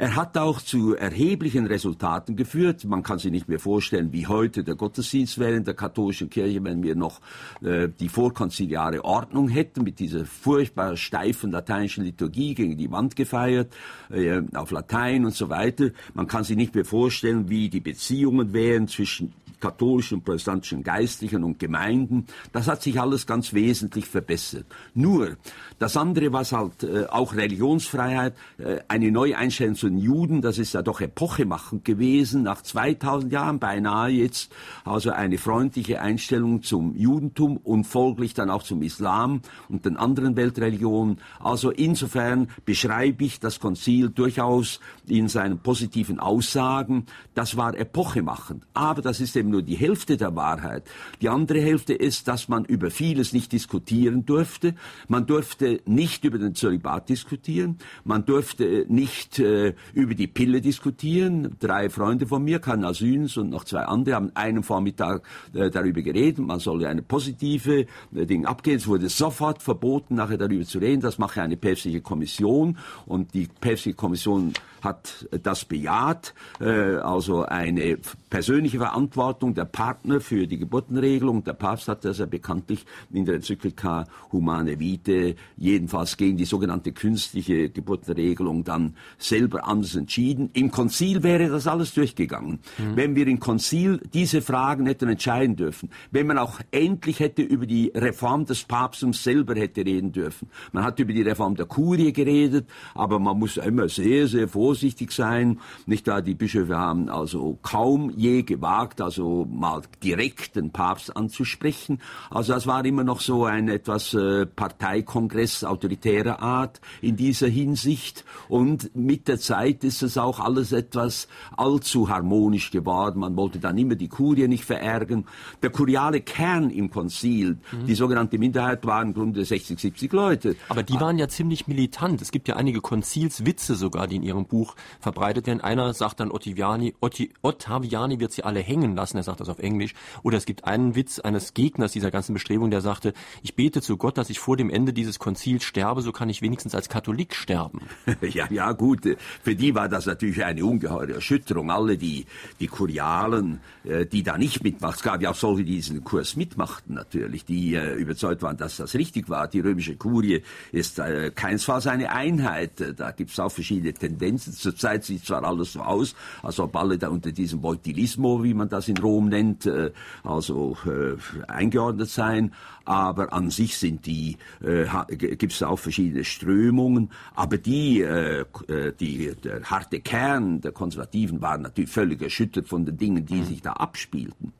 [0.00, 2.86] Er hat auch zu erheblichen Resultaten geführt.
[2.86, 6.64] Man kann sich nicht mehr vorstellen, wie heute der Gottesdienst wäre in der katholischen Kirche,
[6.64, 7.20] wenn wir noch
[7.60, 13.74] äh, die vorkonziliare Ordnung hätten, mit dieser furchtbar steifen lateinischen Liturgie gegen die Wand gefeiert,
[14.08, 15.90] äh, auf Latein und so weiter.
[16.14, 21.58] Man kann sich nicht mehr vorstellen, wie die Beziehungen wären zwischen katholischen, protestantischen Geistlichen und
[21.58, 22.26] Gemeinden.
[22.52, 24.66] Das hat sich alles ganz wesentlich verbessert.
[24.94, 25.36] Nur
[25.78, 30.58] das andere, was halt äh, auch Religionsfreiheit, äh, eine neue Einstellung zu den Juden, das
[30.58, 34.52] ist ja doch epochemachend gewesen, nach 2000 Jahren beinahe jetzt,
[34.84, 40.36] also eine freundliche Einstellung zum Judentum und folglich dann auch zum Islam und den anderen
[40.36, 41.18] Weltreligionen.
[41.38, 47.06] Also insofern beschreibe ich das Konzil durchaus in seinen positiven Aussagen.
[47.34, 48.64] Das war epochemachend.
[48.74, 50.84] Aber das ist eben nur die Hälfte der Wahrheit.
[51.20, 54.74] Die andere Hälfte ist, dass man über vieles nicht diskutieren durfte.
[55.08, 57.78] Man durfte nicht über den Zölibat diskutieren.
[58.04, 61.56] Man durfte nicht äh, über die Pille diskutieren.
[61.60, 65.22] Drei Freunde von mir, Karl Süns und noch zwei andere, haben einen Vormittag
[65.52, 66.38] äh, darüber geredet.
[66.38, 68.76] Man solle eine positive äh, Ding abgehen.
[68.76, 71.00] Es wurde sofort verboten, nachher darüber zu reden.
[71.00, 72.78] Das mache eine päpstliche Kommission.
[73.06, 74.52] Und die päpstliche Kommission
[74.84, 77.98] hat das bejaht, äh, also eine
[78.30, 81.44] persönliche Verantwortung der Partner für die Geburtenregelung.
[81.44, 86.92] Der Papst hat das ja bekanntlich in der Enzyklika Humane Vitae jedenfalls gegen die sogenannte
[86.92, 90.50] künstliche Geburtenregelung dann selber anders entschieden.
[90.52, 92.60] Im Konzil wäre das alles durchgegangen.
[92.78, 92.96] Mhm.
[92.96, 97.66] Wenn wir im Konzil diese Fragen hätten entscheiden dürfen, wenn man auch endlich hätte über
[97.66, 100.48] die Reform des Papsttums selber hätte reden dürfen.
[100.72, 104.69] Man hat über die Reform der Kurie geredet, aber man muss immer sehr, sehr vorsichtig
[104.70, 105.58] vorsichtig sein.
[105.86, 106.22] Nicht wahr?
[106.22, 111.98] Die Bischöfe haben also kaum je gewagt, also mal direkt den Papst anzusprechen.
[112.30, 118.24] Also das war immer noch so ein etwas äh, Parteikongress autoritärer Art in dieser Hinsicht.
[118.48, 123.18] Und mit der Zeit ist es auch alles etwas allzu harmonisch geworden.
[123.18, 125.24] Man wollte dann immer die Kurie nicht verärgern.
[125.62, 127.86] Der kuriale Kern im Konzil, mhm.
[127.86, 130.54] die sogenannte Minderheit, waren im Grunde 60, 70 Leute.
[130.68, 132.22] Aber die waren ja ziemlich militant.
[132.22, 135.62] Es gibt ja einige Konzilswitze sogar, die in ihrem Buch Buch verbreitet werden.
[135.62, 139.58] Einer sagt dann, Ottaviani, Otti, Ottaviani wird sie alle hängen lassen, er sagt das auf
[139.58, 139.94] Englisch.
[140.22, 143.96] Oder es gibt einen Witz eines Gegners dieser ganzen Bestrebung, der sagte, ich bete zu
[143.96, 147.34] Gott, dass ich vor dem Ende dieses Konzils sterbe, so kann ich wenigstens als Katholik
[147.34, 147.80] sterben.
[148.20, 149.08] ja, ja, gut.
[149.42, 151.70] Für die war das natürlich eine ungeheure Erschütterung.
[151.70, 152.26] Alle die,
[152.60, 156.36] die Kurialen, äh, die da nicht mitmachten, es gab ja auch solche, die diesen Kurs
[156.36, 159.48] mitmachten natürlich, die äh, überzeugt waren, dass das richtig war.
[159.48, 162.72] Die römische Kurie ist äh, keinesfalls eine Einheit.
[162.98, 166.98] Da gibt es auch verschiedene Tendenzen Zurzeit sieht zwar alles so aus, als ob alle
[166.98, 169.92] da unter diesem Voltilismo, wie man das in Rom nennt, äh,
[170.22, 171.16] also äh,
[171.50, 172.52] eingeordnet seien,
[172.84, 174.86] aber an sich sind die, äh,
[175.16, 181.40] gibt es auch verschiedene Strömungen, aber die, äh, äh, die, der harte Kern der Konservativen
[181.40, 184.52] waren natürlich völlig erschüttert von den Dingen, die sich da abspielten.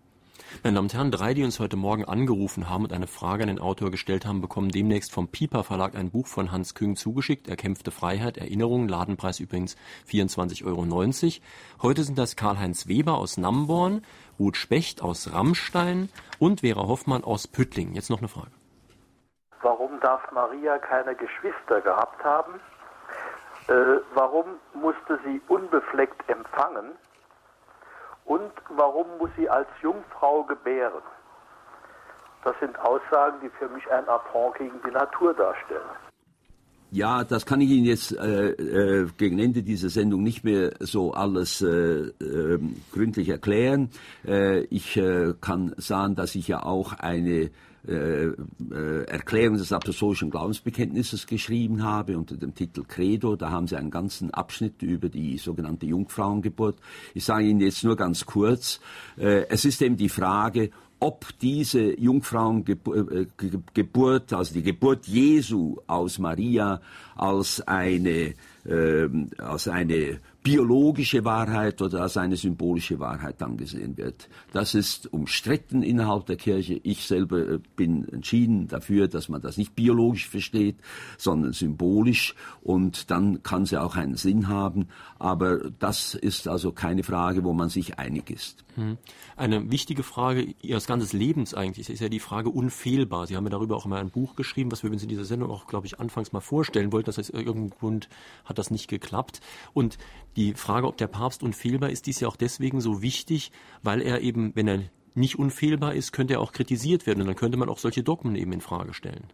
[0.62, 3.48] Meine Damen und Herren, drei, die uns heute Morgen angerufen haben und eine Frage an
[3.48, 7.48] den Autor gestellt haben, bekommen demnächst vom Piper Verlag ein Buch von Hans Küng zugeschickt.
[7.48, 9.76] Erkämpfte Freiheit, Erinnerungen, Ladenpreis übrigens
[10.08, 11.82] 24,90 Euro.
[11.82, 14.04] Heute sind das Karl-Heinz Weber aus Namborn,
[14.38, 17.94] Ruth Specht aus Rammstein und Vera Hoffmann aus Püttling.
[17.94, 18.50] Jetzt noch eine Frage.
[19.62, 22.54] Warum darf Maria keine Geschwister gehabt haben?
[23.68, 26.92] Äh, warum musste sie unbefleckt empfangen?
[28.30, 31.02] Und warum muss sie als Jungfrau gebären?
[32.44, 35.90] Das sind Aussagen, die für mich ein Affront gegen die Natur darstellen.
[36.92, 41.12] Ja, das kann ich Ihnen jetzt äh, äh, gegen Ende dieser Sendung nicht mehr so
[41.12, 42.60] alles äh, äh,
[42.92, 43.90] gründlich erklären.
[44.24, 47.50] Äh, ich äh, kann sagen, dass ich ja auch eine
[47.88, 53.36] äh, äh, Erklärung des apostolischen Glaubensbekenntnisses geschrieben habe unter dem Titel Credo.
[53.36, 56.76] Da haben Sie einen ganzen Abschnitt über die sogenannte Jungfrauengeburt.
[57.14, 58.80] Ich sage Ihnen jetzt nur ganz kurz,
[59.16, 60.70] äh, es ist eben die Frage,
[61.00, 66.82] ob diese Jungfrauengeburt, also die Geburt Jesu aus Maria,
[67.16, 68.34] als eine,
[68.66, 69.08] äh,
[69.38, 74.28] als eine biologische Wahrheit oder als eine symbolische Wahrheit angesehen wird.
[74.52, 76.80] Das ist umstritten innerhalb der Kirche.
[76.82, 80.76] Ich selber äh, bin entschieden dafür, dass man das nicht biologisch versteht,
[81.18, 84.88] sondern symbolisch und dann kann sie auch einen Sinn haben.
[85.18, 88.64] Aber das ist also keine Frage, wo man sich einig ist.
[88.76, 88.96] Hm.
[89.36, 93.26] Eine wichtige Frage Ihres ganzen Lebens eigentlich ist ja die Frage unfehlbar.
[93.26, 95.50] Sie haben ja darüber auch mal ein Buch geschrieben, was wir uns in dieser Sendung
[95.50, 97.06] auch, glaube ich, anfangs mal vorstellen wollten.
[97.06, 98.08] Das heißt, irgendeinem Grund
[98.44, 99.40] hat das nicht geklappt.
[99.74, 99.98] Und
[100.36, 103.52] die Frage, ob der Papst unfehlbar ist, die ist ja auch deswegen so wichtig,
[103.82, 104.82] weil er eben, wenn er
[105.14, 107.20] nicht unfehlbar ist, könnte er auch kritisiert werden.
[107.20, 109.24] Und dann könnte man auch solche Dogmen eben in Frage stellen.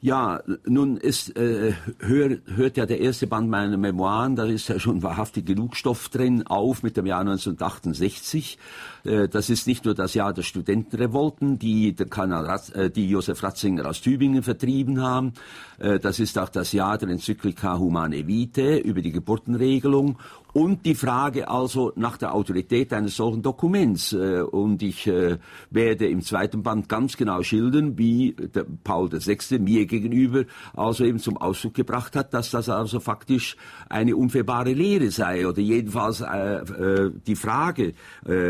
[0.00, 4.78] Ja, nun ist, äh, hör, hört ja der erste Band meiner Memoiren, da ist ja
[4.78, 8.58] schon wahrhaftig genug Stoff drin, auf mit dem Jahr 1968.
[9.02, 13.42] Äh, das ist nicht nur das Jahr der Studentenrevolten, die, der Kanal, äh, die Josef
[13.42, 15.32] Ratzinger aus Tübingen vertrieben haben.
[15.78, 20.16] Äh, das ist auch das Jahr der Enzyklika Humane Vitae über die Geburtenregelung
[20.58, 24.12] und die Frage also nach der Autorität eines solchen Dokuments.
[24.12, 25.38] Äh, und ich äh,
[25.70, 28.34] werde im zweiten Band ganz genau schildern, wie
[28.82, 29.60] Paul VI.
[29.60, 30.44] mir gegenüber
[30.74, 33.56] also eben zum Ausdruck gebracht hat, dass das also faktisch
[33.88, 37.94] eine unfehrbare Lehre sei oder jedenfalls äh, die Frage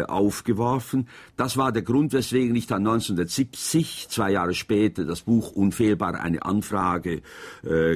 [0.08, 1.08] aufgeworfen.
[1.36, 6.44] Das war der Grund, weswegen ich dann 1970, zwei Jahre später, das Buch Unfehlbar eine
[6.44, 7.22] Anfrage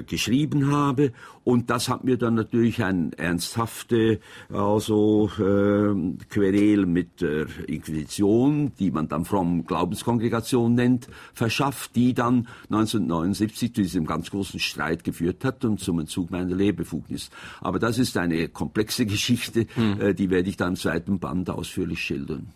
[0.07, 1.13] geschrieben habe.
[1.45, 4.21] Und das hat mir dann natürlich ein ernsthafte
[4.53, 12.49] also äh, Querel mit der Inquisition, die man dann from Glaubenskongregation nennt, verschafft, die dann
[12.71, 17.31] 1979 zu diesem ganz großen Streit geführt hat und zum Entzug meiner Lehrbefugnis.
[17.61, 20.01] Aber das ist eine komplexe Geschichte, mhm.
[20.01, 22.53] äh, die werde ich dann im zweiten Band ausführlich schildern.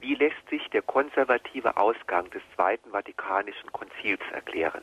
[0.00, 4.82] Wie lässt sich der konservative Ausgang des Zweiten Vatikanischen Konzils erklären?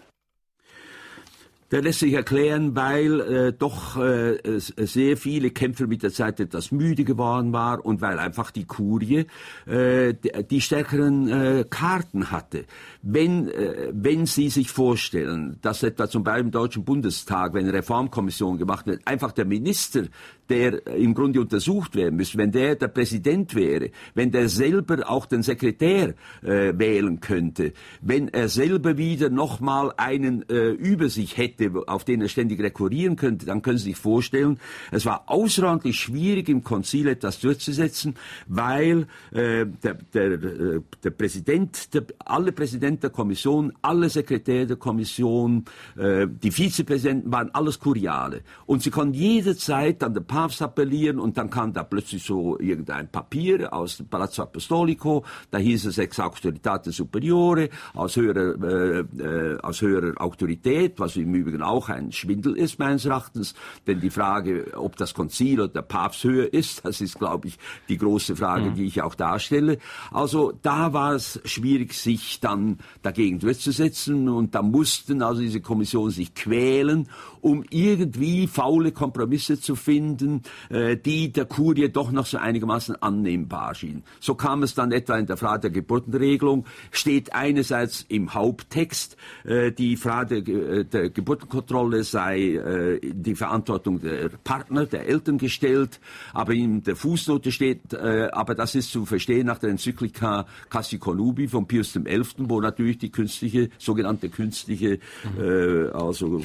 [1.72, 6.72] Der lässt sich erklären, weil äh, doch äh, sehr viele Kämpfer mit der Zeit etwas
[6.72, 9.26] müde geworden waren und weil einfach die Kurie
[9.68, 12.66] äh, die, die stärkeren äh, Karten hatte.
[13.02, 17.74] Wenn, äh, wenn Sie sich vorstellen, dass etwa zum Beispiel im Deutschen Bundestag, wenn eine
[17.74, 20.04] Reformkommission gemacht wird, einfach der Minister
[20.52, 25.26] der im Grunde untersucht werden müsste, wenn der der Präsident wäre, wenn der selber auch
[25.26, 27.72] den Sekretär äh, wählen könnte,
[28.02, 33.16] wenn er selber wieder nochmal einen äh, über sich hätte, auf den er ständig rekurrieren
[33.16, 34.60] könnte, dann können Sie sich vorstellen,
[34.92, 38.16] es war außerordentlich schwierig im Konzil etwas durchzusetzen,
[38.48, 44.78] weil äh, der, der, äh, der Präsident, der, alle Präsidenten der Kommission, alle Sekretäre der
[44.78, 45.64] Kommission,
[45.98, 48.42] äh, die Vizepräsidenten waren alles Kuriale.
[48.66, 53.12] Und sie konnten jederzeit an der Papst appellieren und dann kam da plötzlich so irgendein
[53.12, 59.60] Papier aus dem Palazzo Apostolico, da hieß es ex autoritate superiore, aus höherer, äh, äh,
[59.60, 63.54] aus höherer Autorität, was im Übrigen auch ein Schwindel ist meines Erachtens,
[63.86, 67.60] denn die Frage, ob das Konzil oder der Papst höher ist, das ist, glaube ich,
[67.88, 68.74] die große Frage, mhm.
[68.74, 69.78] die ich auch darstelle.
[70.10, 76.10] Also da war es schwierig, sich dann dagegen durchzusetzen und da mussten also diese Kommission
[76.10, 77.10] sich quälen,
[77.42, 80.31] um irgendwie faule Kompromisse zu finden,
[80.70, 84.04] äh, die der Kurie doch noch so einigermaßen annehmbar schien.
[84.20, 89.72] So kam es dann etwa in der Frage der Geburtenregelung, steht einerseits im Haupttext, äh,
[89.72, 96.00] die Frage äh, der Geburtenkontrolle sei die Verantwortung der Partner, der Eltern gestellt,
[96.34, 101.48] aber in der Fußnote steht, aber das ist zu verstehen nach der Enzyklika Cassi Conubi
[101.48, 105.00] von Pius XI., wo natürlich die künstliche, sogenannte künstliche,
[105.38, 105.90] mhm.
[105.94, 106.42] also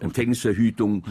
[0.00, 1.04] Empfängnisverhütung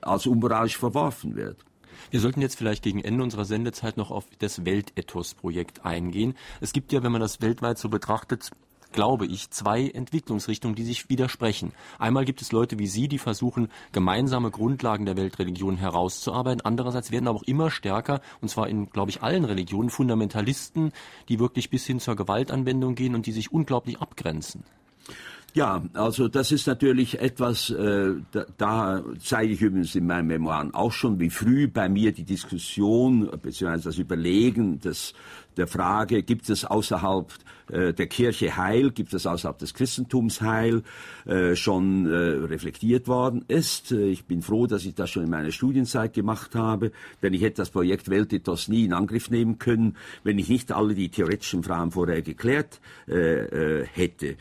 [0.00, 1.64] als unmoralisch verworfen wird.
[2.10, 6.34] Wir sollten jetzt vielleicht gegen Ende unserer Sendezeit noch auf das Weltethos-Projekt eingehen.
[6.60, 8.50] Es gibt ja, wenn man das weltweit so betrachtet,
[8.92, 11.72] glaube ich, zwei Entwicklungsrichtungen, die sich widersprechen.
[11.98, 16.60] Einmal gibt es Leute wie Sie, die versuchen, gemeinsame Grundlagen der Weltreligionen herauszuarbeiten.
[16.60, 20.92] Andererseits werden aber auch immer stärker, und zwar in, glaube ich, allen Religionen, Fundamentalisten,
[21.28, 24.64] die wirklich bis hin zur Gewaltanwendung gehen und die sich unglaublich abgrenzen.
[25.56, 30.74] Ja, also das ist natürlich etwas, äh, da, da zeige ich übrigens in meinen Memoiren
[30.74, 33.84] auch schon, wie früh bei mir die Diskussion bzw.
[33.84, 35.14] das Überlegen des,
[35.56, 37.32] der Frage, gibt es außerhalb
[37.70, 40.82] äh, der Kirche Heil, gibt es außerhalb des Christentums Heil,
[41.24, 43.92] äh, schon äh, reflektiert worden ist.
[43.92, 46.90] Äh, ich bin froh, dass ich das schon in meiner Studienzeit gemacht habe,
[47.22, 50.96] denn ich hätte das Projekt Weltethos nie in Angriff nehmen können, wenn ich nicht alle
[50.96, 54.36] die theoretischen Fragen vorher geklärt äh, hätte.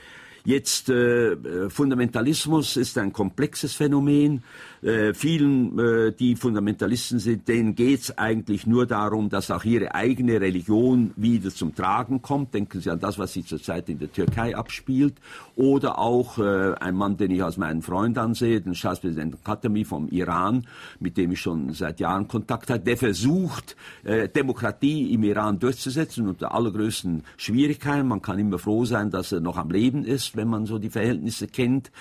[0.46, 4.44] Jetzt äh, Fundamentalismus ist ein komplexes Phänomen.
[4.82, 9.96] Äh, vielen, äh, die Fundamentalisten sind, denen geht es eigentlich nur darum, dass auch ihre
[9.96, 12.54] eigene Religion wieder zum Tragen kommt.
[12.54, 15.14] Denken Sie an das, was sich zurzeit in der Türkei abspielt.
[15.56, 20.10] Oder auch äh, ein Mann, den ich als meinen Freund ansehe, den Staatspräsidenten Khatami vom
[20.10, 20.68] Iran,
[21.00, 26.28] mit dem ich schon seit Jahren Kontakt habe, der versucht, äh, Demokratie im Iran durchzusetzen
[26.28, 28.10] unter allergrößten Schwierigkeiten.
[28.10, 30.90] Man kann immer froh sein, dass er noch am Leben ist, wenn man so die
[30.90, 31.92] Verhältnisse kennt.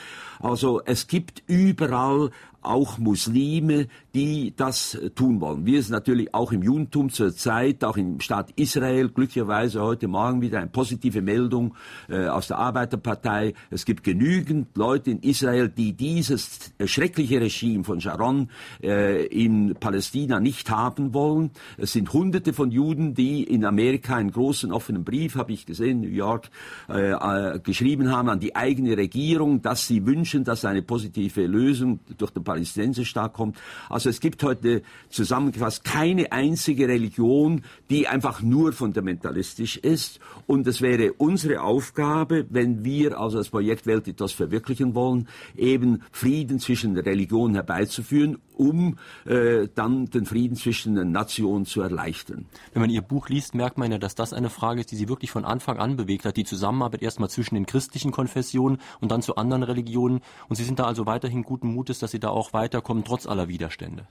[0.41, 2.31] Also es gibt überall
[2.63, 5.67] auch Muslime, die das tun wollen.
[5.67, 10.41] Wir sind natürlich auch im Judentum zur Zeit, auch im Staat Israel, glücklicherweise heute Morgen
[10.43, 11.75] wieder eine positive Meldung
[12.09, 13.55] äh, aus der Arbeiterpartei.
[13.71, 18.49] Es gibt genügend Leute in Israel, die dieses schreckliche Regime von Sharon
[18.83, 21.51] äh, in Palästina nicht haben wollen.
[21.79, 26.01] Es sind hunderte von Juden, die in Amerika einen großen offenen Brief, habe ich gesehen,
[26.01, 26.51] New York,
[26.89, 32.01] äh, äh geschrieben haben an die eigene Regierung, dass sie wünschen, dass eine positive Lösung
[32.19, 33.57] durch den Palästinenserstaat kommt.
[33.89, 40.21] Also es gibt heute zusammengefasst keine einzige Religion, die einfach nur fundamentalistisch ist.
[40.47, 46.59] Und es wäre unsere Aufgabe, wenn wir also das Projekt Weltethos verwirklichen wollen, eben Frieden
[46.59, 52.47] zwischen Religionen herbeizuführen, um äh, dann den Frieden zwischen den Nationen zu erleichtern.
[52.73, 55.09] Wenn man Ihr Buch liest, merkt man ja, dass das eine Frage ist, die Sie
[55.09, 56.37] wirklich von Anfang an bewegt hat.
[56.37, 60.21] Die Zusammenarbeit erstmal zwischen den christlichen Konfessionen und dann zu anderen Religionen.
[60.49, 63.49] Und Sie sind da also weiterhin guten Mutes, dass Sie da auch weiterkommen, trotz aller
[63.49, 64.07] Widerstände?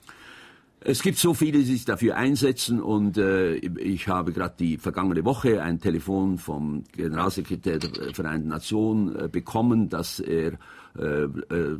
[0.84, 5.24] Es gibt so viele, die sich dafür einsetzen und äh, ich habe gerade die vergangene
[5.24, 10.58] Woche ein Telefon vom Generalsekretär der Vereinten Nationen äh, bekommen, dass er
[10.98, 11.78] äh, äh,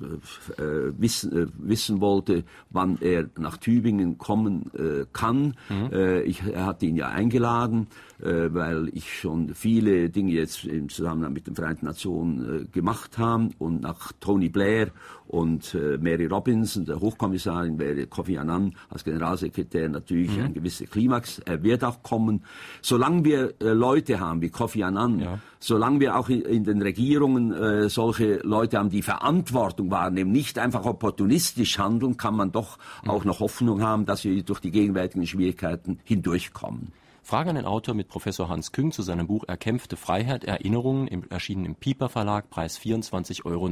[0.56, 5.54] äh, wissen, äh, wissen wollte, wann er nach Tübingen kommen äh, kann.
[5.68, 6.22] Mhm.
[6.24, 7.88] Ich, er hat ihn ja eingeladen,
[8.18, 13.82] weil ich schon viele Dinge jetzt im Zusammenhang mit den Vereinten Nationen gemacht habe und
[13.82, 14.92] nach Tony Blair
[15.32, 20.44] und äh, Mary Robinson, der Hochkommissarin, wäre Kofi Annan als Generalsekretär natürlich mhm.
[20.44, 21.40] ein gewisser Klimax.
[21.40, 22.44] Er wird auch kommen.
[22.80, 25.38] Solange wir äh, Leute haben wie Kofi Annan, ja.
[25.60, 30.30] solange wir auch in, in den Regierungen äh, solche Leute haben, die die Verantwortung wahrnehmen,
[30.30, 34.70] nicht einfach opportunistisch handeln, kann man doch auch noch Hoffnung haben, dass wir durch die
[34.70, 36.92] gegenwärtigen Schwierigkeiten hindurchkommen.
[37.24, 41.30] Frage an den Autor mit Professor Hans Küng zu seinem Buch Erkämpfte Freiheit, Erinnerungen, im,
[41.30, 43.66] erschienen im Pieper Verlag, Preis 24,90 Euro.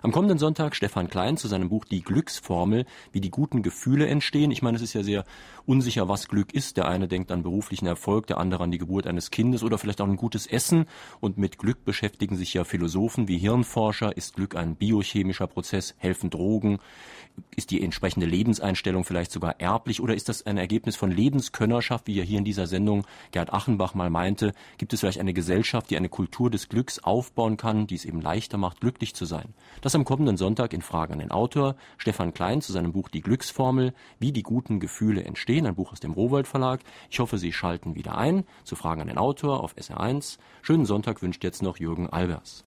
[0.00, 4.50] Am kommenden Sonntag Stefan Klein zu seinem Buch Die Glücksformel, wie die guten Gefühle entstehen.
[4.50, 5.24] Ich meine, es ist ja sehr
[5.66, 6.78] unsicher, was Glück ist.
[6.78, 10.00] Der eine denkt an beruflichen Erfolg, der andere an die Geburt eines Kindes oder vielleicht
[10.00, 10.86] auch ein gutes Essen.
[11.20, 14.16] Und mit Glück beschäftigen sich ja Philosophen wie Hirnforscher.
[14.16, 15.94] Ist Glück ein biochemischer Prozess?
[15.98, 16.78] Helfen Drogen?
[17.54, 22.14] Ist die entsprechende Lebenseinstellung vielleicht sogar erblich oder ist das ein Ergebnis von Lebenskönnerschaft, wie
[22.14, 24.52] ja hier in dieser Sendung Gerd Achenbach mal meinte?
[24.78, 28.20] Gibt es vielleicht eine Gesellschaft, die eine Kultur des Glücks aufbauen kann, die es eben
[28.20, 29.54] leichter macht, glücklich zu sein?
[29.82, 33.20] Das am kommenden Sonntag in Frage an den Autor Stefan Klein zu seinem Buch Die
[33.20, 36.80] Glücksformel, wie die guten Gefühle entstehen, ein Buch aus dem Rowold Verlag.
[37.10, 40.38] Ich hoffe, Sie schalten wieder ein zu Fragen an den Autor auf SR1.
[40.62, 42.60] Schönen Sonntag wünscht jetzt noch Jürgen Albers.